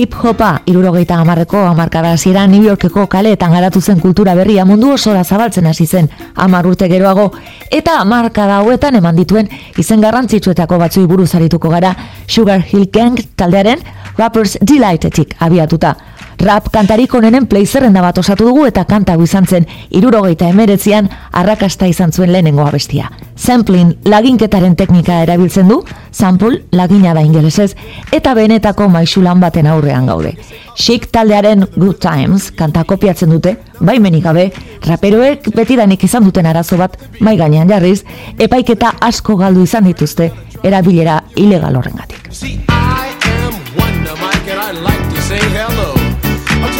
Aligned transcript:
Hip-hopa 0.00 0.62
irurogeita 0.64 1.18
amarreko 1.20 1.58
amarkada 1.68 2.16
zira 2.16 2.46
New 2.48 2.62
Yorkeko 2.64 3.02
kaleetan 3.06 3.52
garatu 3.52 3.82
zen 3.82 3.98
kultura 4.00 4.32
berria 4.34 4.64
mundu 4.64 4.94
osora 4.94 5.24
zabaltzen 5.24 5.66
hasi 5.68 5.84
zen 5.86 6.08
amar 6.44 6.66
urte 6.70 6.88
geroago 6.88 7.26
eta 7.78 7.98
amarkada 8.00 8.62
hauetan 8.62 8.96
eman 8.96 9.18
dituen 9.20 9.50
izen 9.76 10.00
garrantzitsuetako 10.00 10.78
batzui 10.80 11.04
buruz 11.10 11.34
arituko 11.34 11.68
gara 11.68 11.92
Sugar 12.26 12.62
Hill 12.62 12.88
Gang 12.90 13.20
taldearen 13.36 13.84
Rappers 14.16 14.56
Delightetik 14.62 15.36
abiatuta. 15.38 15.94
Rap 16.40 16.70
kantarik 16.72 17.12
onenen 17.14 17.44
da 17.92 18.00
bat 18.00 18.18
osatu 18.18 18.46
dugu 18.46 18.64
eta 18.64 18.84
kanta 18.84 19.14
izan 19.22 19.46
zen 19.46 19.66
irurogeita 19.90 20.48
emeretzian 20.48 21.08
arrakasta 21.32 21.86
izan 21.86 22.12
zuen 22.12 22.32
lehenengo 22.32 22.62
abestia. 22.62 23.10
Sampling 23.36 23.92
laginketaren 24.04 24.74
teknika 24.74 25.22
erabiltzen 25.22 25.68
du, 25.68 25.84
sample 26.10 26.62
lagina 26.72 27.12
da 27.12 27.20
ingelesez, 27.20 27.74
eta 28.12 28.32
benetako 28.34 28.88
maixulan 28.88 29.40
baten 29.40 29.66
aurrean 29.66 30.06
gaude. 30.06 30.32
Chic 30.76 31.10
taldearen 31.12 31.66
Good 31.76 32.00
Times 32.00 32.50
kanta 32.56 32.84
kopiatzen 32.84 33.30
dute, 33.30 33.58
baimenik 33.80 34.24
gabe, 34.24 34.50
raperoek 34.86 35.50
betidanik 35.54 36.04
izan 36.04 36.24
duten 36.24 36.46
arazo 36.46 36.78
bat 36.78 36.96
mai 37.20 37.36
gainean 37.36 37.68
jarriz, 37.68 38.02
epaiketa 38.38 38.94
asko 39.00 39.36
galdu 39.36 39.62
izan 39.68 39.84
dituzte, 39.84 40.32
erabilera 40.62 41.22
ilegal 41.36 41.76
horrengatik. 41.76 42.32
to 45.70 45.79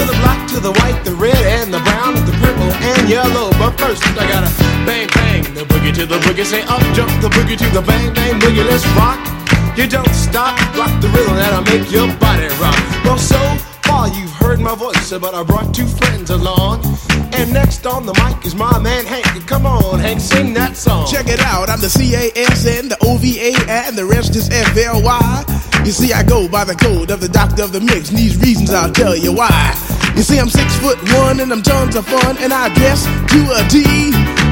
the 0.06 0.16
black, 0.22 0.48
to 0.50 0.60
the 0.60 0.72
white, 0.80 1.02
the 1.04 1.14
red, 1.14 1.38
and 1.58 1.72
the 1.72 1.80
brown, 1.80 2.14
the 2.26 2.36
purple, 2.42 2.70
and 2.82 3.08
yellow. 3.08 3.50
But 3.58 3.78
first, 3.80 4.02
I 4.18 4.26
gotta 4.28 4.50
bang, 4.86 5.08
bang, 5.14 5.42
the 5.54 5.64
boogie 5.64 5.94
to 5.94 6.06
the 6.06 6.18
boogie. 6.18 6.44
Say 6.44 6.62
up, 6.62 6.82
jump 6.94 7.10
the 7.20 7.28
boogie 7.28 7.59
to 7.59 7.68
the 7.70 7.82
bang, 7.82 8.12
bang, 8.15 8.38
boogie. 8.40 8.66
Let's 8.66 8.87
rock. 8.98 9.20
You 9.76 9.87
don't 9.87 10.15
stop, 10.15 10.59
rock 10.76 10.92
the 11.00 11.09
rhythm 11.09 11.37
that'll 11.37 11.62
make 11.62 11.90
your 11.90 12.09
body 12.18 12.48
rock. 12.60 12.76
Well, 13.04 13.18
so 13.18 13.38
far 13.87 14.09
you've 14.09 14.32
heard 14.32 14.60
my 14.60 14.74
voice, 14.74 15.10
but 15.12 15.34
I 15.34 15.42
brought 15.42 15.73
two 15.74 15.87
friends 15.87 16.30
along. 16.30 16.82
And 17.32 17.52
next 17.52 17.86
on 17.86 18.06
the 18.06 18.14
mic 18.14 18.45
is 18.45 18.54
my 18.54 18.78
man 18.78 19.04
Hank. 19.06 19.46
Come 19.46 19.66
on, 19.66 19.98
Hank, 19.98 20.20
sing 20.20 20.54
that 20.54 20.76
song. 20.76 21.06
Check 21.10 21.28
it 21.28 21.40
out, 21.40 21.70
I'm 21.70 21.80
the 21.80 21.88
C-A-S-N, 21.88 22.88
the 22.88 22.98
O-V-A, 23.02 23.54
and 23.68 23.96
the 23.96 24.04
rest 24.04 24.37
is 24.37 24.48
F-L-Y. 24.50 25.45
You 25.84 25.92
see, 25.92 26.12
I 26.12 26.22
go 26.22 26.48
by 26.48 26.64
the 26.64 26.74
code 26.74 27.10
of 27.10 27.20
the 27.20 27.28
doctor 27.28 27.62
of 27.62 27.72
the 27.72 27.80
mix, 27.80 28.10
and 28.10 28.18
these 28.18 28.37
reasons 28.37 28.70
I'll 28.70 28.92
tell 28.92 29.16
you 29.16 29.32
why. 29.32 29.74
You 30.14 30.22
see, 30.22 30.38
I'm 30.38 30.50
six 30.50 30.76
foot 30.78 30.98
one, 31.16 31.40
and 31.40 31.52
I'm 31.52 31.62
tons 31.62 31.96
of 31.96 32.06
fun, 32.06 32.37
and 32.38 32.52
I 32.52 32.68
dress 32.74 33.04
to 33.06 33.40
a 33.56 33.62
T. 33.72 33.80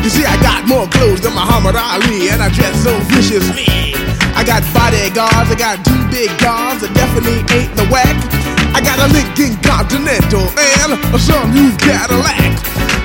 You 0.03 0.11
see, 0.11 0.25
I 0.25 0.41
got 0.41 0.67
more 0.67 0.89
clothes 0.89 1.21
than 1.21 1.35
Muhammad 1.35 1.77
Ali, 1.77 2.31
and 2.31 2.43
I 2.43 2.49
dress 2.49 2.83
so 2.83 2.97
viciously. 3.13 3.67
I 4.35 4.45
got 4.45 4.63
bodyguards, 4.73 5.51
I 5.51 5.57
got 5.59 5.85
two 5.85 6.03
big 6.09 6.31
guns 6.39 6.81
that 6.81 6.95
definitely 6.95 7.45
ain't 7.53 7.75
the 7.77 7.85
whack. 7.93 8.17
I 8.75 8.81
got 8.81 8.99
a 8.99 9.13
Lincoln 9.13 9.57
Continental 9.63 10.47
and 10.57 10.93
a 10.93 11.19
sunroof 11.19 11.79
Cadillac. 11.79 12.59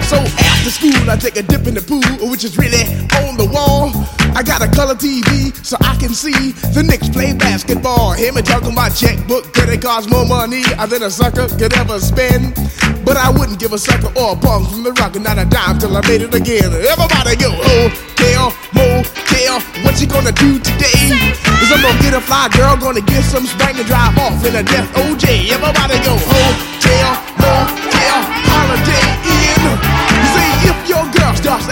So 0.04 0.18
after 0.18 0.70
school, 0.70 1.10
I 1.10 1.16
take 1.16 1.38
a 1.38 1.44
dip 1.44 1.68
in 1.68 1.74
the 1.74 1.82
pool, 1.82 2.30
which 2.30 2.44
is 2.44 2.58
really 2.58 2.84
on 3.24 3.38
the 3.38 3.46
wall. 3.46 3.92
I 4.36 4.42
got 4.42 4.66
a 4.66 4.68
color 4.68 4.96
TV 4.96 5.54
so 5.64 5.78
I 5.82 5.96
can 5.98 6.10
see 6.10 6.58
the 6.74 6.82
Knicks 6.82 7.08
play 7.10 7.34
basketball. 7.34 8.14
Hear 8.14 8.34
me 8.34 8.42
talking 8.42 8.74
about 8.74 8.96
checkbook, 8.96 9.54
credit 9.54 9.82
cards, 9.82 10.10
more 10.10 10.26
money 10.26 10.64
than 10.90 11.04
a 11.04 11.12
sucker 11.12 11.48
could 11.54 11.74
ever 11.78 12.00
spend. 12.00 12.58
But 13.06 13.18
I 13.18 13.30
wouldn't 13.30 13.60
give 13.60 13.74
a 13.74 13.78
sucker 13.78 14.10
or 14.18 14.34
a 14.34 14.36
punk 14.36 14.70
from 14.74 14.82
the 14.82 14.92
rock 14.98 15.16
and 15.16 15.24
not 15.24 15.38
a 15.38 15.46
dime 15.46 15.78
till 15.78 15.96
I 15.96 16.02
made 16.10 16.26
it 16.26 16.34
again. 16.34 16.66
Everybody 16.66 17.38
go, 17.38 17.54
hotel, 17.54 18.50
motel, 18.74 19.62
what 19.86 20.02
you 20.02 20.08
gonna 20.10 20.34
do 20.34 20.58
today? 20.58 21.14
Is 21.62 21.70
I'm 21.70 21.86
gonna 21.86 22.02
get 22.02 22.18
a 22.18 22.22
fly 22.22 22.50
girl, 22.58 22.74
gonna 22.76 23.06
get 23.06 23.22
some 23.22 23.46
spring 23.46 23.78
and 23.78 23.86
drive 23.86 24.18
off 24.18 24.42
in 24.42 24.58
a 24.58 24.64
death 24.64 24.90
OJ. 24.98 25.54
Everybody 25.54 26.02
go, 26.02 26.18
hotel, 26.18 27.22
motel, 27.38 28.18
holiday 28.50 29.08
in. 29.30 29.62
You 30.10 30.26
see, 30.34 30.52
if 30.74 30.78
your 30.90 31.06
girl 31.14 31.38
starts 31.38 31.70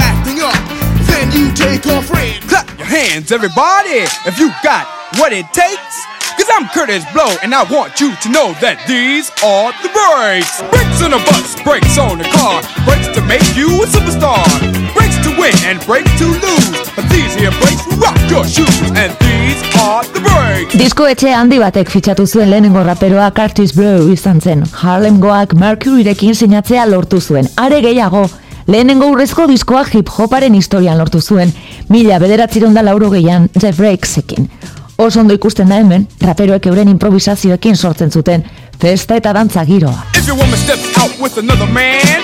you 1.41 1.51
take 1.53 1.83
her 1.85 2.01
friend. 2.01 2.37
Clap 2.45 2.69
your 2.77 2.85
hands, 2.85 3.31
everybody, 3.31 4.05
if 4.29 4.37
you 4.37 4.51
got 4.61 4.85
what 5.17 5.33
it 5.33 5.45
takes. 5.51 5.95
Cause 6.37 6.49
I'm 6.53 6.69
Curtis 6.69 7.03
Blow, 7.13 7.33
and 7.41 7.53
I 7.53 7.65
want 7.65 7.99
you 7.99 8.13
to 8.15 8.27
know 8.29 8.53
that 8.61 8.77
these 8.85 9.29
are 9.41 9.73
the 9.81 9.89
brakes. 9.89 10.61
Brakes 10.69 11.01
on 11.01 11.17
a 11.17 11.21
bus, 11.25 11.57
brakes 11.65 11.97
on 11.97 12.21
a 12.21 12.27
car, 12.37 12.61
brakes 12.85 13.09
to 13.17 13.21
make 13.25 13.45
you 13.57 13.69
a 13.81 13.87
superstar, 13.89 14.45
brakes 14.93 15.17
to 15.25 15.33
win 15.37 15.53
and 15.65 15.81
brakes 15.89 16.13
to 16.21 16.29
lose. 16.29 16.77
But 16.93 17.09
these 17.09 17.33
here 17.33 17.53
brakes 17.61 17.83
rock 17.97 18.17
your 18.29 18.45
shoes, 18.45 18.77
and 18.93 19.09
these 19.25 19.59
are 19.81 20.05
the 20.13 20.21
brakes. 20.21 20.77
Disko 20.77 21.09
etxe 21.09 21.33
handi 21.33 21.57
batek 21.61 21.89
fitxatu 21.89 22.25
zuen 22.29 22.53
lehenengo 22.53 22.85
raperoa 22.85 23.31
Curtis 23.33 23.73
Blow 23.73 24.09
izan 24.13 24.41
zen. 24.41 24.61
Harlemgoak 24.83 25.57
Mercuryrekin 25.57 26.37
sinatzea 26.37 26.85
lortu 26.89 27.21
zuen. 27.21 27.49
Are 27.57 27.81
gehiago, 27.81 28.29
Lehenengo 28.67 29.07
urrezko 29.09 29.47
diskoa 29.47 29.83
hip-hoparen 29.93 30.53
historian 30.53 30.97
lortu 30.97 31.21
zuen, 31.21 31.53
mila 31.89 32.19
bederatziron 32.19 32.73
da 32.73 32.83
lauro 32.85 33.09
gehian 33.09 33.49
The 33.59 33.73
Breaksekin. 33.77 34.49
Oso 34.97 35.19
ondo 35.19 35.33
ikusten 35.33 35.69
da 35.69 35.79
hemen, 35.81 36.07
raperoek 36.21 36.67
euren 36.69 36.89
improvisazioekin 36.91 37.77
sortzen 37.77 38.11
zuten, 38.11 38.43
festa 38.81 39.15
eta 39.17 39.33
dantza 39.33 39.65
giroa. 39.65 40.05
If 40.17 40.27
your 40.27 40.37
woman 40.37 40.57
steps 40.57 40.97
out 40.97 41.11
with 41.19 41.37
another 41.37 41.67
man 41.67 42.21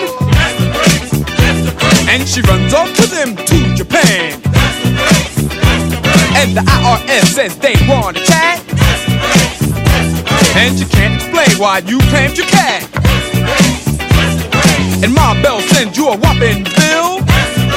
And 2.09 2.27
she 2.27 2.41
runs 2.41 2.73
off 2.73 2.93
to 2.95 3.07
them 3.07 3.35
to 3.35 3.75
Japan 3.75 4.33
And 6.35 6.55
the 6.55 6.61
IRS 6.61 7.25
says 7.33 7.57
they 7.57 7.75
want 7.87 8.17
a 8.17 8.23
chat 8.25 8.61
And 10.55 10.79
you 10.79 10.85
can't 10.87 11.15
explain 11.15 11.57
why 11.59 11.79
you 11.79 11.99
claimed 12.09 12.37
your 12.37 12.47
cat 12.47 12.83
And 15.03 15.13
my 15.13 15.39
bell 15.43 15.61
sends 15.61 15.95
you 15.95 16.07
a 16.07 16.17
whopping 16.17 16.63
bill 16.63 17.21
That's 17.21 17.55
the 17.55 17.67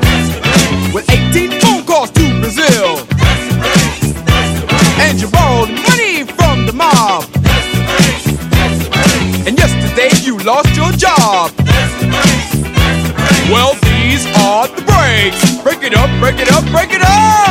race, 0.00 0.94
with 0.94 1.10
18 1.10 1.60
phone 1.60 1.84
calls 1.84 2.10
to 2.12 2.40
Brazil. 2.40 3.04
That's 3.04 3.44
the 3.48 3.56
race, 3.60 4.14
that's 4.24 4.60
the 4.60 4.66
race. 4.72 5.00
And 5.04 5.20
you 5.20 5.28
borrowed 5.28 5.68
money 5.68 6.24
from 6.24 6.64
the 6.64 6.72
mob. 6.72 7.24
That's 7.44 7.68
the 7.76 7.82
race, 7.92 8.24
that's 8.48 8.78
the 8.80 8.90
race. 8.96 9.46
And 9.46 9.58
yesterday 9.58 10.10
you 10.24 10.38
lost 10.38 10.74
your 10.74 10.90
job. 10.92 11.50
That's 11.52 12.00
the 12.00 12.06
race, 12.08 12.52
that's 12.72 13.08
the 13.08 13.20
race. 13.20 13.50
Well, 13.52 13.74
these 13.84 14.24
are 14.40 14.66
the 14.68 14.82
breaks. 14.88 15.62
Break 15.62 15.82
it 15.82 15.94
up, 15.94 16.08
break 16.18 16.40
it 16.40 16.50
up, 16.50 16.64
break 16.72 16.92
it 16.92 17.02
up. 17.02 17.43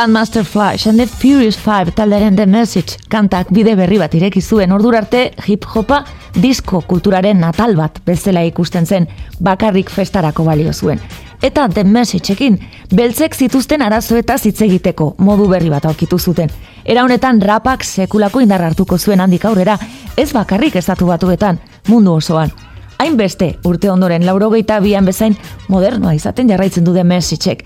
Grandmaster 0.00 0.44
Flash 0.44 0.86
and 0.86 0.96
the 0.96 1.06
Furious 1.06 1.58
Five 1.58 1.92
talderen 1.92 2.36
The 2.36 2.46
Message 2.46 2.96
kantak 3.08 3.50
bide 3.52 3.74
berri 3.76 3.98
bat 4.00 4.14
ireki 4.16 4.40
zuen 4.40 4.72
ordura 4.72 5.02
arte 5.02 5.34
hip-hopa 5.44 5.98
disko 6.40 6.80
kulturaren 6.88 7.36
natal 7.44 7.76
bat 7.76 7.98
bezala 8.06 8.40
ikusten 8.48 8.86
zen 8.86 9.08
bakarrik 9.44 9.90
festarako 9.92 10.46
balio 10.48 10.72
zuen 10.72 11.02
eta 11.42 11.66
The 11.68 11.84
Messageekin 11.84 12.56
beltzek 12.96 13.36
zituzten 13.36 13.82
arazo 13.82 14.16
eta 14.16 14.38
hitz 14.42 14.62
egiteko 14.62 15.10
modu 15.18 15.50
berri 15.52 15.68
bat 15.68 15.84
aurkitu 15.84 16.18
zuten. 16.18 16.48
Era 16.84 17.04
honetan 17.04 17.42
rapak 17.42 17.84
sekulako 17.84 18.40
indar 18.40 18.64
hartuko 18.64 18.98
zuen 18.98 19.20
handik 19.20 19.44
aurrera, 19.44 19.78
ez 20.16 20.32
bakarrik 20.32 20.76
estatu 20.76 21.12
batuetan, 21.12 21.60
mundu 21.88 22.14
osoan. 22.14 22.69
Hainbeste, 23.00 23.54
urte 23.64 23.88
ondoren 23.88 24.26
laurogeita 24.28 24.76
bian 24.84 25.06
bezain 25.08 25.32
modernoa 25.72 26.12
izaten 26.12 26.50
jarraitzen 26.52 26.84
du 26.84 26.92
The 26.92 27.04
Messageek. 27.04 27.62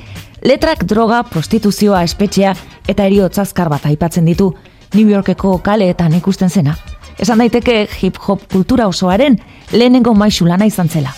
Letrak 0.47 0.85
droga, 0.87 1.25
prostituzioa, 1.27 2.05
espetxea 2.07 2.53
eta 2.87 3.09
eriotzazkar 3.11 3.69
bat 3.73 3.89
aipatzen 3.91 4.31
ditu 4.31 4.53
New 4.95 5.11
Yorkeko 5.11 5.57
kaleetan 5.59 6.15
ikusten 6.21 6.51
zena. 6.51 6.77
Esan 7.19 7.43
daiteke 7.43 7.89
hip-hop 8.01 8.47
kultura 8.53 8.87
osoaren 8.87 9.41
lehenengo 9.73 10.15
maixu 10.15 10.47
lana 10.47 10.71
izan 10.71 10.89
zela. 10.89 11.11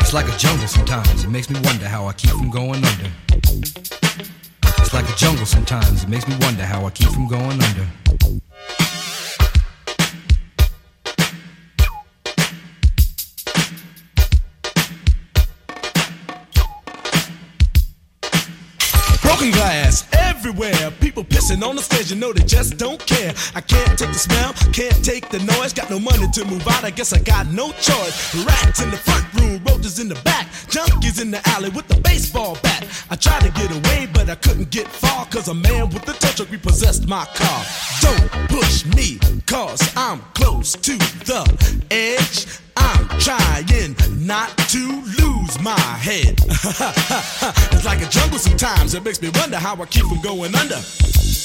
It's 0.00 0.12
like 0.12 0.26
a 0.26 0.36
jungle 0.36 0.66
sometimes, 0.66 1.22
it 1.22 1.30
makes 1.30 1.48
me 1.48 1.60
wonder 1.62 1.86
how 1.86 2.08
I 2.10 2.14
keep 2.14 2.30
from 2.30 2.50
going 2.50 2.82
under. 2.82 3.10
It's 4.82 4.92
like 4.92 5.06
a 5.06 5.16
jungle 5.16 5.46
sometimes, 5.46 6.02
it 6.02 6.08
makes 6.08 6.26
me 6.26 6.34
wonder 6.42 6.64
how 6.66 6.86
I 6.86 6.90
keep 6.90 7.10
from 7.10 7.28
going 7.28 7.62
under. 7.62 7.86
Broken 19.40 19.56
glass 19.56 20.04
everywhere. 20.12 20.90
People 21.00 21.24
pissing 21.24 21.66
on 21.66 21.74
the 21.74 21.80
stage, 21.80 22.10
you 22.10 22.16
know 22.16 22.30
they 22.30 22.44
just 22.44 22.76
don't 22.76 23.00
care. 23.06 23.32
I 23.54 23.62
can't 23.62 23.98
take 23.98 24.12
the 24.12 24.18
smell, 24.18 24.52
can't 24.70 25.02
take 25.02 25.30
the 25.30 25.38
noise. 25.38 25.72
Got 25.72 25.88
no 25.88 25.98
money 25.98 26.28
to 26.34 26.44
move 26.44 26.68
out, 26.68 26.84
I 26.84 26.90
guess 26.90 27.14
I 27.14 27.20
got 27.20 27.46
no 27.46 27.72
choice. 27.72 28.34
Rats 28.44 28.82
in 28.82 28.90
the 28.90 28.98
front 28.98 29.24
room, 29.32 29.62
roaches 29.64 29.98
in 29.98 30.08
the 30.08 30.20
back, 30.26 30.46
junkies 30.68 31.22
in 31.22 31.30
the 31.30 31.40
alley 31.48 31.70
with 31.70 31.88
the 31.88 31.98
baseball 32.02 32.58
bat. 32.62 32.84
I 33.08 33.16
tried 33.16 33.40
to 33.40 33.50
get 33.52 33.70
away, 33.70 34.10
but 34.12 34.28
I 34.28 34.34
couldn't 34.34 34.68
get 34.70 34.86
far, 34.86 35.24
cause 35.24 35.48
a 35.48 35.54
man 35.54 35.88
with 35.88 36.06
a 36.06 36.12
tow 36.12 36.32
truck 36.36 36.50
repossessed 36.50 37.08
my 37.08 37.24
car. 37.34 37.64
Don't 38.02 38.30
push 38.50 38.84
me, 38.94 39.18
cause 39.46 39.80
I'm 39.96 40.20
close 40.34 40.72
to 40.74 40.98
the 41.24 41.82
edge. 41.90 42.46
I'm 42.76 43.08
trying 43.18 43.96
not 44.26 44.50
to 44.68 45.02
lose 45.18 45.29
my 45.58 45.78
head. 45.78 46.38
it's 47.72 47.84
like 47.84 48.02
a 48.02 48.08
jungle 48.08 48.38
sometimes, 48.38 48.94
it 48.94 49.02
makes 49.02 49.20
me 49.22 49.30
wonder 49.34 49.56
how 49.56 49.74
I 49.80 49.86
keep 49.86 50.04
from 50.04 50.20
going 50.20 50.54
under. 50.54 50.76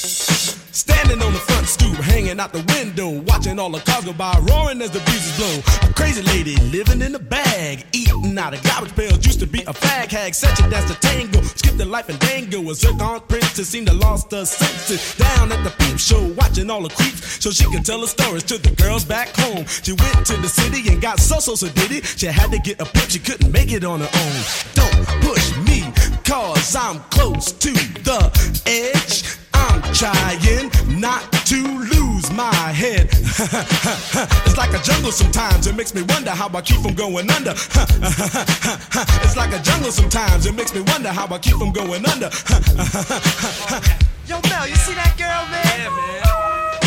Standing 0.06 1.20
on 1.20 1.32
the 1.32 1.38
front 1.38 1.66
stoop, 1.66 1.96
hanging 1.96 2.38
out 2.38 2.52
the 2.52 2.62
window, 2.74 3.20
watching 3.22 3.58
all 3.58 3.70
the 3.70 3.80
cars 3.80 4.04
go 4.04 4.12
by, 4.12 4.38
roaring 4.42 4.80
as 4.82 4.90
the 4.90 5.00
breezes 5.00 5.36
blow. 5.36 5.88
A 5.88 5.92
crazy 5.94 6.22
lady 6.22 6.54
living 6.70 7.02
in 7.02 7.14
a 7.14 7.18
bag, 7.18 7.84
eating 7.92 8.38
out 8.38 8.54
of 8.54 8.62
garbage 8.62 8.94
pails. 8.94 9.24
Used 9.26 9.40
to 9.40 9.46
be 9.46 9.62
a 9.62 9.72
fag 9.72 10.10
hag, 10.10 10.34
such 10.34 10.60
a 10.60 10.70
dance 10.70 10.92
to 10.92 11.00
tango. 11.00 11.40
Skipped 11.42 11.78
the 11.78 11.84
life 11.84 12.08
and 12.08 12.18
dango. 12.20 12.70
A 12.70 12.74
zircon 12.74 13.20
princess 13.26 13.68
seemed 13.68 13.88
to 13.88 13.94
lost 13.94 14.30
her 14.30 14.44
senses. 14.44 15.16
Down 15.16 15.50
at 15.50 15.64
the 15.64 15.70
peep 15.70 15.98
show, 15.98 16.22
watching 16.34 16.70
all 16.70 16.82
the 16.82 16.90
creeps, 16.90 17.42
so 17.42 17.50
she 17.50 17.64
could 17.64 17.84
tell 17.84 18.00
her 18.00 18.06
stories 18.06 18.44
to 18.44 18.58
the 18.58 18.70
girls 18.76 19.04
back 19.04 19.34
home. 19.34 19.64
She 19.66 19.92
went 19.92 20.26
to 20.26 20.36
the 20.36 20.48
city 20.48 20.88
and 20.92 21.02
got 21.02 21.18
so 21.18 21.40
so 21.40 21.54
so 21.56 21.68
did 21.68 21.90
it. 21.90 22.06
She 22.06 22.26
had 22.26 22.52
to 22.52 22.58
get 22.58 22.80
a 22.80 22.84
pimp, 22.84 23.10
she 23.10 23.18
couldn't 23.18 23.50
make 23.50 23.72
it 23.72 23.82
on 23.82 24.00
her 24.00 24.10
own. 24.12 24.42
Don't 24.74 25.06
push 25.22 25.56
me, 25.66 25.82
cause 26.24 26.76
I'm 26.76 27.00
close 27.10 27.50
to 27.50 27.72
the 27.72 28.30
edge. 28.66 29.45
I'm 29.86 29.94
trying 29.94 30.66
not 31.00 31.22
to 31.46 31.62
lose 31.62 32.26
my 32.32 32.52
head. 32.74 33.06
it's 34.42 34.56
like 34.56 34.74
a 34.74 34.82
jungle 34.82 35.12
sometimes, 35.12 35.68
it 35.68 35.76
makes 35.76 35.94
me 35.94 36.02
wonder 36.02 36.30
how 36.30 36.50
I 36.52 36.60
keep 36.60 36.82
from 36.82 36.94
going 36.94 37.30
under. 37.30 37.52
it's 39.22 39.36
like 39.36 39.52
a 39.54 39.60
jungle 39.62 39.92
sometimes, 39.92 40.46
it 40.46 40.56
makes 40.56 40.74
me 40.74 40.80
wonder 40.90 41.10
how 41.10 41.32
I 41.32 41.38
keep 41.38 41.54
from 41.54 41.70
going 41.70 42.04
under. 42.04 42.26
Yo, 44.26 44.42
Mel, 44.50 44.66
you 44.66 44.74
see 44.74 44.98
that 44.98 45.14
girl, 45.14 45.46
man? 45.54 45.62
Yeah, 45.78 45.94
man. 45.94 46.18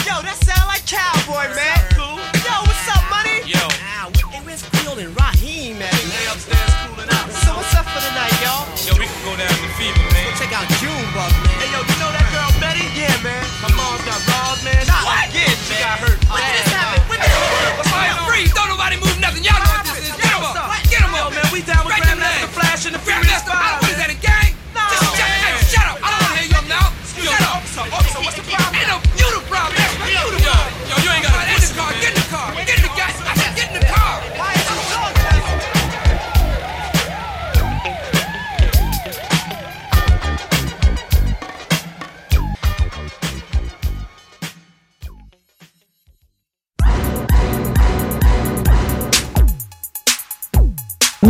Yo, 0.04 0.20
that 0.20 0.36
sound 0.44 0.68
like 0.68 0.84
cowboy, 0.84 1.48
man. 1.56 1.80
Cool. 1.96 2.20
Yo, 2.44 2.52
what's 2.68 2.84
up, 2.92 3.00
money? 3.08 3.48
Yo. 3.48 3.64
Ah, 3.80 4.12
hey, 4.12 4.44
where's 4.44 4.60
Field 4.76 5.00
and 5.00 5.16
Raheem, 5.16 5.80
man? 5.80 5.88
They 5.88 6.28
upstairs 6.28 6.68
cooling 6.84 7.08
out. 7.16 7.32
So 7.48 7.56
what's 7.56 7.72
up 7.80 7.88
for 7.88 8.04
the 8.04 8.12
night, 8.12 8.36
y'all? 8.44 8.68
Yo, 8.84 8.92
we 9.00 9.08
can 9.08 9.24
go 9.24 9.40
down 9.40 9.56
to 9.56 9.72
Fever, 9.80 10.04
man. 10.12 10.36
Go 10.36 10.36
Check 10.36 10.52
out 10.52 10.68
Junebug, 10.84 11.32
man. 11.48 11.49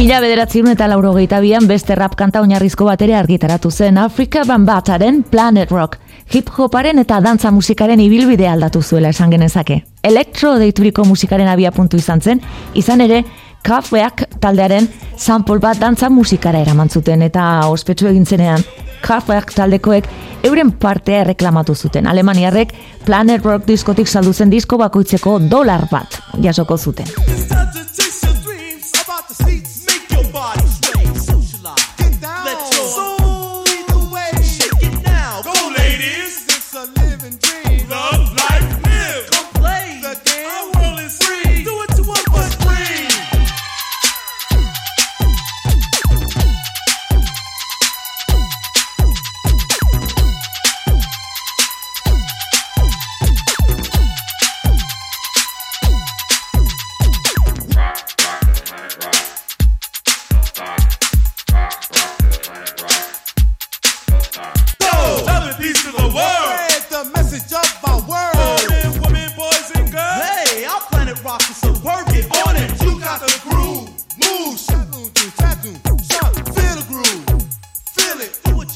Mila 0.09 0.23
bederatziun 0.23 0.71
eta 0.71 0.87
laurogeita 0.89 1.37
bian 1.37 1.67
beste 1.69 1.93
rap 1.93 2.15
kanta 2.17 2.41
oinarrizko 2.41 2.87
bat 2.87 3.01
ere 3.05 3.13
argitaratu 3.13 3.69
zen 3.69 3.99
Afrika 4.01 4.41
Bambataren 4.41 5.19
Planet 5.21 5.69
Rock. 5.69 5.99
Hip-hoparen 6.33 6.97
eta 6.97 7.19
dantza 7.21 7.51
musikaren 7.53 8.01
ibilbidea 8.01 8.55
aldatu 8.55 8.81
zuela 8.81 9.11
esan 9.13 9.29
genezake. 9.29 9.83
Elektro 10.01 10.55
deituriko 10.57 11.05
musikaren 11.05 11.51
abia 11.51 11.69
puntu 11.71 12.01
izan 12.01 12.25
zen, 12.25 12.41
izan 12.73 13.05
ere, 13.05 13.21
Kraftwerk 13.61 14.23
taldearen 14.41 14.89
sample 15.15 15.61
bat 15.61 15.77
dantza 15.77 16.09
musikara 16.09 16.63
eraman 16.65 16.89
zuten 16.89 17.21
eta 17.21 17.45
ospetsu 17.69 18.09
egin 18.09 18.25
zenean 18.25 18.65
Kraftwerk 19.05 19.53
taldekoek 19.53 20.09
euren 20.49 20.71
partea 20.71 21.21
erreklamatu 21.21 21.75
zuten. 21.75 22.09
Alemaniarrek 22.09 22.73
Planet 23.05 23.45
Rock 23.45 23.69
diskotik 23.69 24.09
saldu 24.09 24.33
zen 24.33 24.49
disko 24.49 24.81
bakoitzeko 24.81 25.37
dolar 25.53 25.85
bat 25.91 26.17
jasoko 26.41 26.77
zuten. 26.77 27.13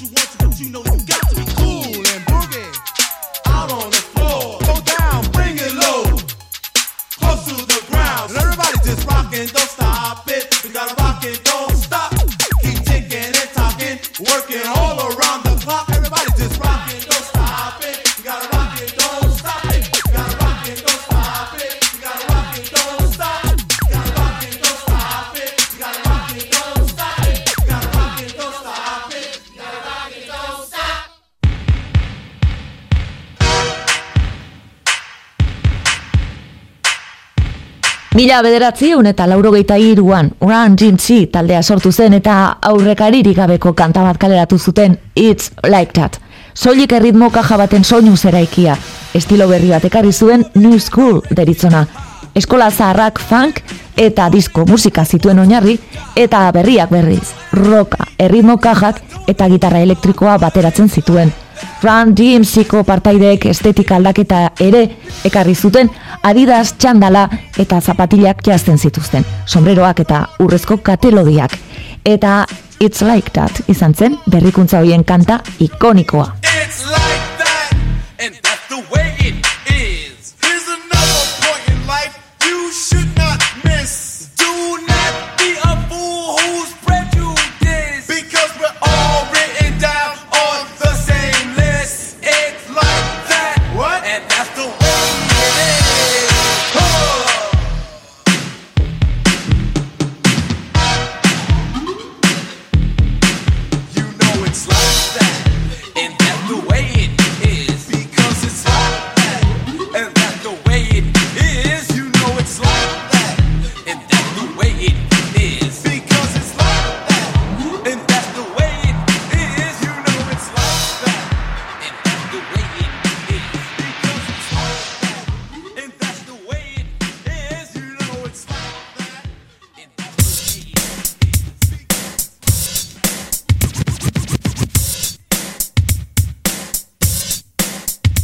You 0.03 0.09
want 0.09 0.29
to, 0.31 0.37
but 0.47 0.59
you 0.59 0.69
know 0.69 0.83
you 0.83 1.05
got 1.05 1.29
to 1.29 1.35
be 1.35 1.45
cool 1.55 1.95
and 1.95 2.25
boogie. 2.25 3.47
Out 3.47 3.71
on 3.71 3.89
the 3.89 3.95
floor. 3.95 4.22
Mila 38.23 38.37
bederatziun 38.39 39.09
eta 39.09 39.25
laurogeita 39.27 39.75
iruan 39.83 40.29
Run 40.39 40.77
GMC 40.79 41.25
taldea 41.33 41.59
sortu 41.59 41.89
zen 41.91 42.13
eta 42.15 42.35
aurrekaririk 42.69 43.35
gabeko 43.35 43.73
kanta 43.75 43.99
bat 44.05 44.15
kaleratu 44.21 44.55
zuten 44.57 44.95
It's 45.13 45.51
Like 45.67 45.91
That. 45.91 46.21
Soilik 46.55 46.95
erritmo 46.95 47.29
kaja 47.35 47.57
baten 47.59 47.83
soinu 47.83 48.15
zeraikia, 48.15 48.77
estilo 49.13 49.49
berri 49.51 49.73
bat 49.75 49.89
ekarri 49.91 50.13
zuen 50.13 50.47
New 50.55 50.79
School 50.79 51.19
deritzona. 51.35 51.83
Eskola 52.33 52.71
zaharrak 52.71 53.19
funk 53.19 53.59
eta 53.97 54.31
disko 54.31 54.63
musika 54.71 55.03
zituen 55.03 55.43
oinarri 55.43 55.75
eta 56.15 56.49
berriak 56.55 56.95
berriz, 56.95 57.27
roka, 57.51 58.07
erritmo 58.17 58.55
kajak 58.55 59.03
eta 59.27 59.51
gitarra 59.51 59.83
elektrikoa 59.83 60.39
bateratzen 60.39 60.87
zituen. 60.87 61.42
Run 61.83 62.13
DMC-ko 62.15 62.83
partaideek 62.87 63.45
estetika 63.51 63.95
aldaketa 63.99 64.49
ere 64.63 64.83
ekarri 65.25 65.55
zuten 65.55 65.89
Adidas 66.23 66.75
txandala 66.79 67.27
eta 67.59 67.81
zapatilak 67.81 68.45
jazten 68.47 68.77
zituzten, 68.77 69.25
sombreroak 69.45 69.99
eta 70.05 70.21
urrezko 70.39 70.77
katelodiak. 70.77 71.57
Eta 72.05 72.45
It's 72.79 73.01
Like 73.01 73.31
That 73.35 73.63
izan 73.67 73.93
zen 73.93 74.17
berrikuntza 74.31 74.79
horien 74.79 75.03
kanta 75.03 75.41
ikonikoa. 75.59 76.31
It's 76.63 76.85
like 76.87 77.32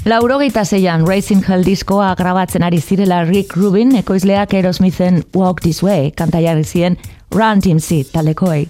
Laurogeita 0.09 0.65
zeian 0.65 1.05
Racing 1.07 1.43
Hell 1.47 1.61
diskoa 1.61 2.15
grabatzen 2.17 2.63
ari 2.65 2.79
zirela 2.81 3.19
Rick 3.27 3.53
Rubin 3.55 3.91
ekoizleak 3.95 4.55
Aerosmithen 4.57 5.19
Walk 5.35 5.61
This 5.61 5.83
Way 5.83 6.09
kanta 6.17 6.39
jarri 6.41 6.63
zien 6.63 6.97
Run 7.35 7.61
DMC 7.61 8.07
talekoei. 8.11 8.63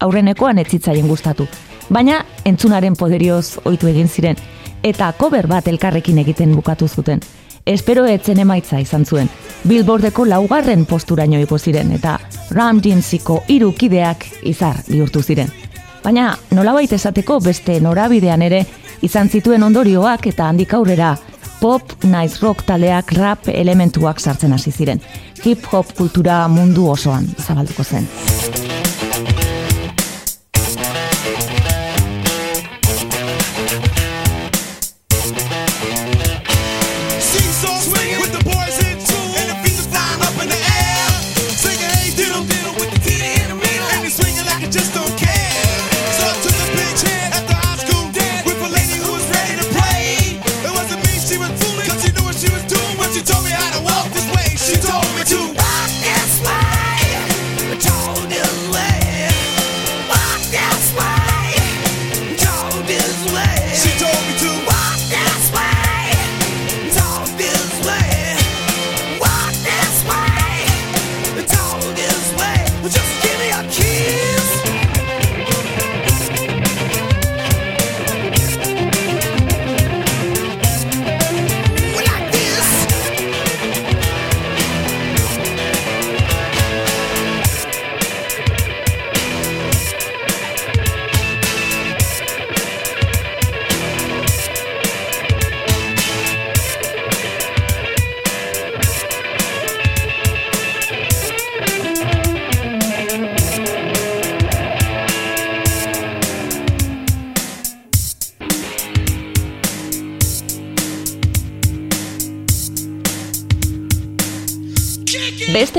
Aurrenekoan 0.00 0.58
ez 0.58 0.66
zitzaien 0.70 1.08
gustatu, 1.08 1.44
baina 1.92 2.22
entzunaren 2.48 2.96
poderioz 2.96 3.58
ohitu 3.66 3.92
egin 3.92 4.08
ziren 4.08 4.40
eta 4.82 5.12
cover 5.20 5.46
bat 5.46 5.68
elkarrekin 5.68 6.24
egiten 6.24 6.56
bukatu 6.56 6.88
zuten. 6.88 7.20
Espero 7.66 8.06
etzen 8.08 8.40
emaitza 8.40 8.80
izan 8.80 9.04
zuen. 9.04 9.28
Billboardeko 9.68 10.24
laugarren 10.24 10.86
posturaino 10.86 11.36
igo 11.36 11.58
ziren 11.58 11.92
eta 11.92 12.16
Ram 12.50 12.80
DMCko 12.80 13.42
hiru 13.48 13.74
kideak 13.76 14.24
izar 14.42 14.80
bihurtu 14.88 15.20
ziren. 15.22 15.52
Baina 16.04 16.36
nolabait 16.54 16.92
esateko 16.92 17.40
beste 17.44 17.80
norabidean 17.80 18.42
ere 18.42 18.62
izan 19.02 19.28
zituen 19.28 19.62
ondorioak 19.62 20.26
eta 20.32 20.48
handik 20.48 20.74
aurrera 20.74 21.16
pop, 21.60 21.82
nice 22.04 22.38
rock 22.42 22.62
taleak 22.66 23.12
rap 23.18 23.48
elementuak 23.52 24.20
sartzen 24.20 24.54
hasi 24.54 24.72
ziren. 24.72 25.02
Hip 25.44 25.66
hop 25.72 25.94
kultura 25.98 26.44
mundu 26.48 26.88
osoan 26.90 27.26
zabalduko 27.46 27.84
zen. 27.84 28.06
slave. 63.18 63.67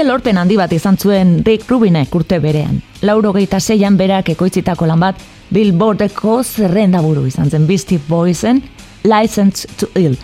Lorpen 0.10 0.40
handi 0.42 0.58
bat 0.58 0.72
izan 0.74 0.98
zuen 0.98 1.36
Rick 1.46 1.70
Rubinek 1.70 2.16
urte 2.16 2.40
berean. 2.42 2.80
Lauro 3.06 3.34
geita 3.36 3.60
zeian 3.60 3.98
berak 3.98 4.32
ekoitzitako 4.34 4.88
lan 4.90 5.04
bat 5.04 5.22
Billboardeko 5.54 6.40
zerrenda 6.44 7.02
buru 7.02 7.28
izan 7.30 7.50
zen 7.50 7.68
Beastie 7.68 8.02
Boysen 8.08 8.64
License 9.04 9.68
to 9.78 9.90
Ill. 9.96 10.16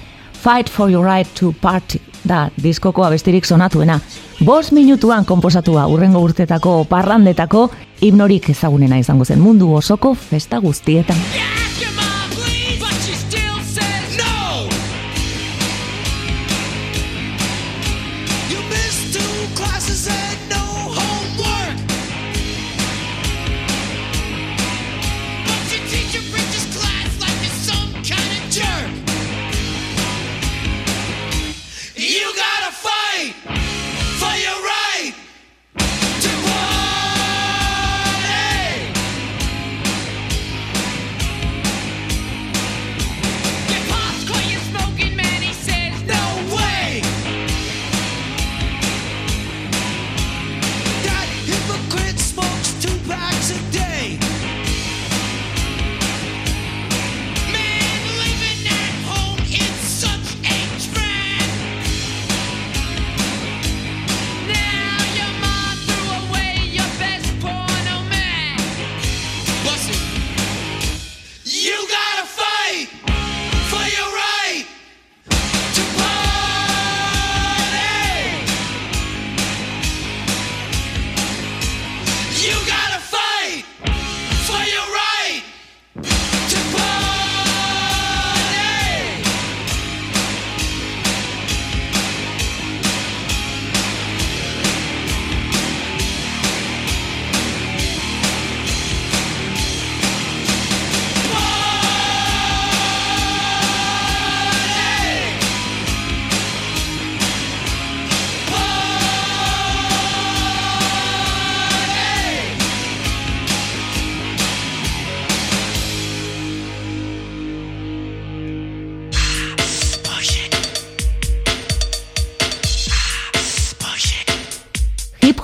Fight 0.42 0.70
for 0.70 0.90
your 0.90 1.06
right 1.06 1.30
to 1.38 1.54
party 1.62 2.02
da 2.26 2.50
diskoko 2.62 3.06
abestirik 3.06 3.46
sonatuena. 3.46 4.00
Bost 4.46 4.74
minutuan 4.74 5.26
komposatua 5.26 5.86
urrengo 5.88 6.24
urtetako 6.26 6.84
parrandetako 6.90 7.70
himnorik 8.02 8.50
ezagunena 8.50 8.98
izango 8.98 9.26
zen 9.26 9.42
mundu 9.42 9.74
osoko 9.74 10.16
festa 10.16 10.60
guztietan. 10.60 11.18
Ask 11.18 11.65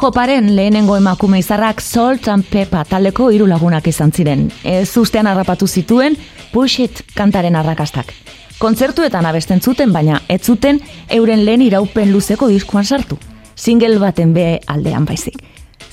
Hip 0.01 0.07
hoparen 0.07 0.55
lehenengo 0.55 0.95
emakume 0.97 1.37
izarrak 1.37 1.79
Salt 1.79 2.27
and 2.27 2.47
Peppa 2.49 2.79
taldeko 2.89 3.27
hiru 3.29 3.45
lagunak 3.45 3.85
izan 3.85 4.09
ziren. 4.09 4.47
Ez 4.65 4.97
ustean 4.97 5.27
harrapatu 5.29 5.67
zituen 5.67 6.15
Push 6.51 6.79
It 6.81 7.03
kantaren 7.13 7.53
arrakastak. 7.55 8.09
Kontzertuetan 8.57 9.27
abesten 9.29 9.59
zuten, 9.61 9.93
baina 9.93 10.23
ez 10.27 10.39
zuten 10.41 10.79
euren 11.07 11.43
lehen 11.45 11.61
iraupen 11.61 12.09
luzeko 12.11 12.47
diskuan 12.49 12.83
sartu. 12.83 13.19
Single 13.53 13.99
baten 14.01 14.33
be 14.33 14.45
aldean 14.65 15.05
baizik. 15.05 15.37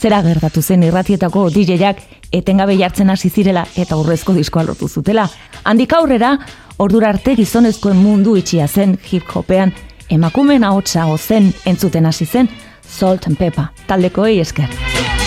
Zera 0.00 0.22
gertatu 0.24 0.62
zen 0.62 0.86
irratietako 0.88 1.50
DJak 1.50 2.00
etengabe 2.32 2.78
jartzen 2.80 3.10
hasi 3.10 3.28
zirela 3.28 3.66
eta 3.76 3.98
urrezko 4.00 4.32
diskoa 4.32 4.64
lortu 4.70 4.88
zutela. 4.88 5.26
Handik 5.64 5.92
aurrera, 5.92 6.38
ordura 6.78 7.10
arte 7.12 7.36
gizonezkoen 7.36 8.00
mundu 8.00 8.38
itxia 8.40 8.68
zen 8.68 8.96
hip 9.12 9.28
hopean, 9.36 9.74
emakumeen 10.08 10.64
ahotsa 10.64 11.04
ozen 11.12 11.52
entzuten 11.66 12.08
hasi 12.08 12.24
zen 12.24 12.48
Salt 12.88 13.26
and 13.26 13.36
Peppa, 13.36 13.68
taldekoei 13.86 14.40
esker. 14.40 15.17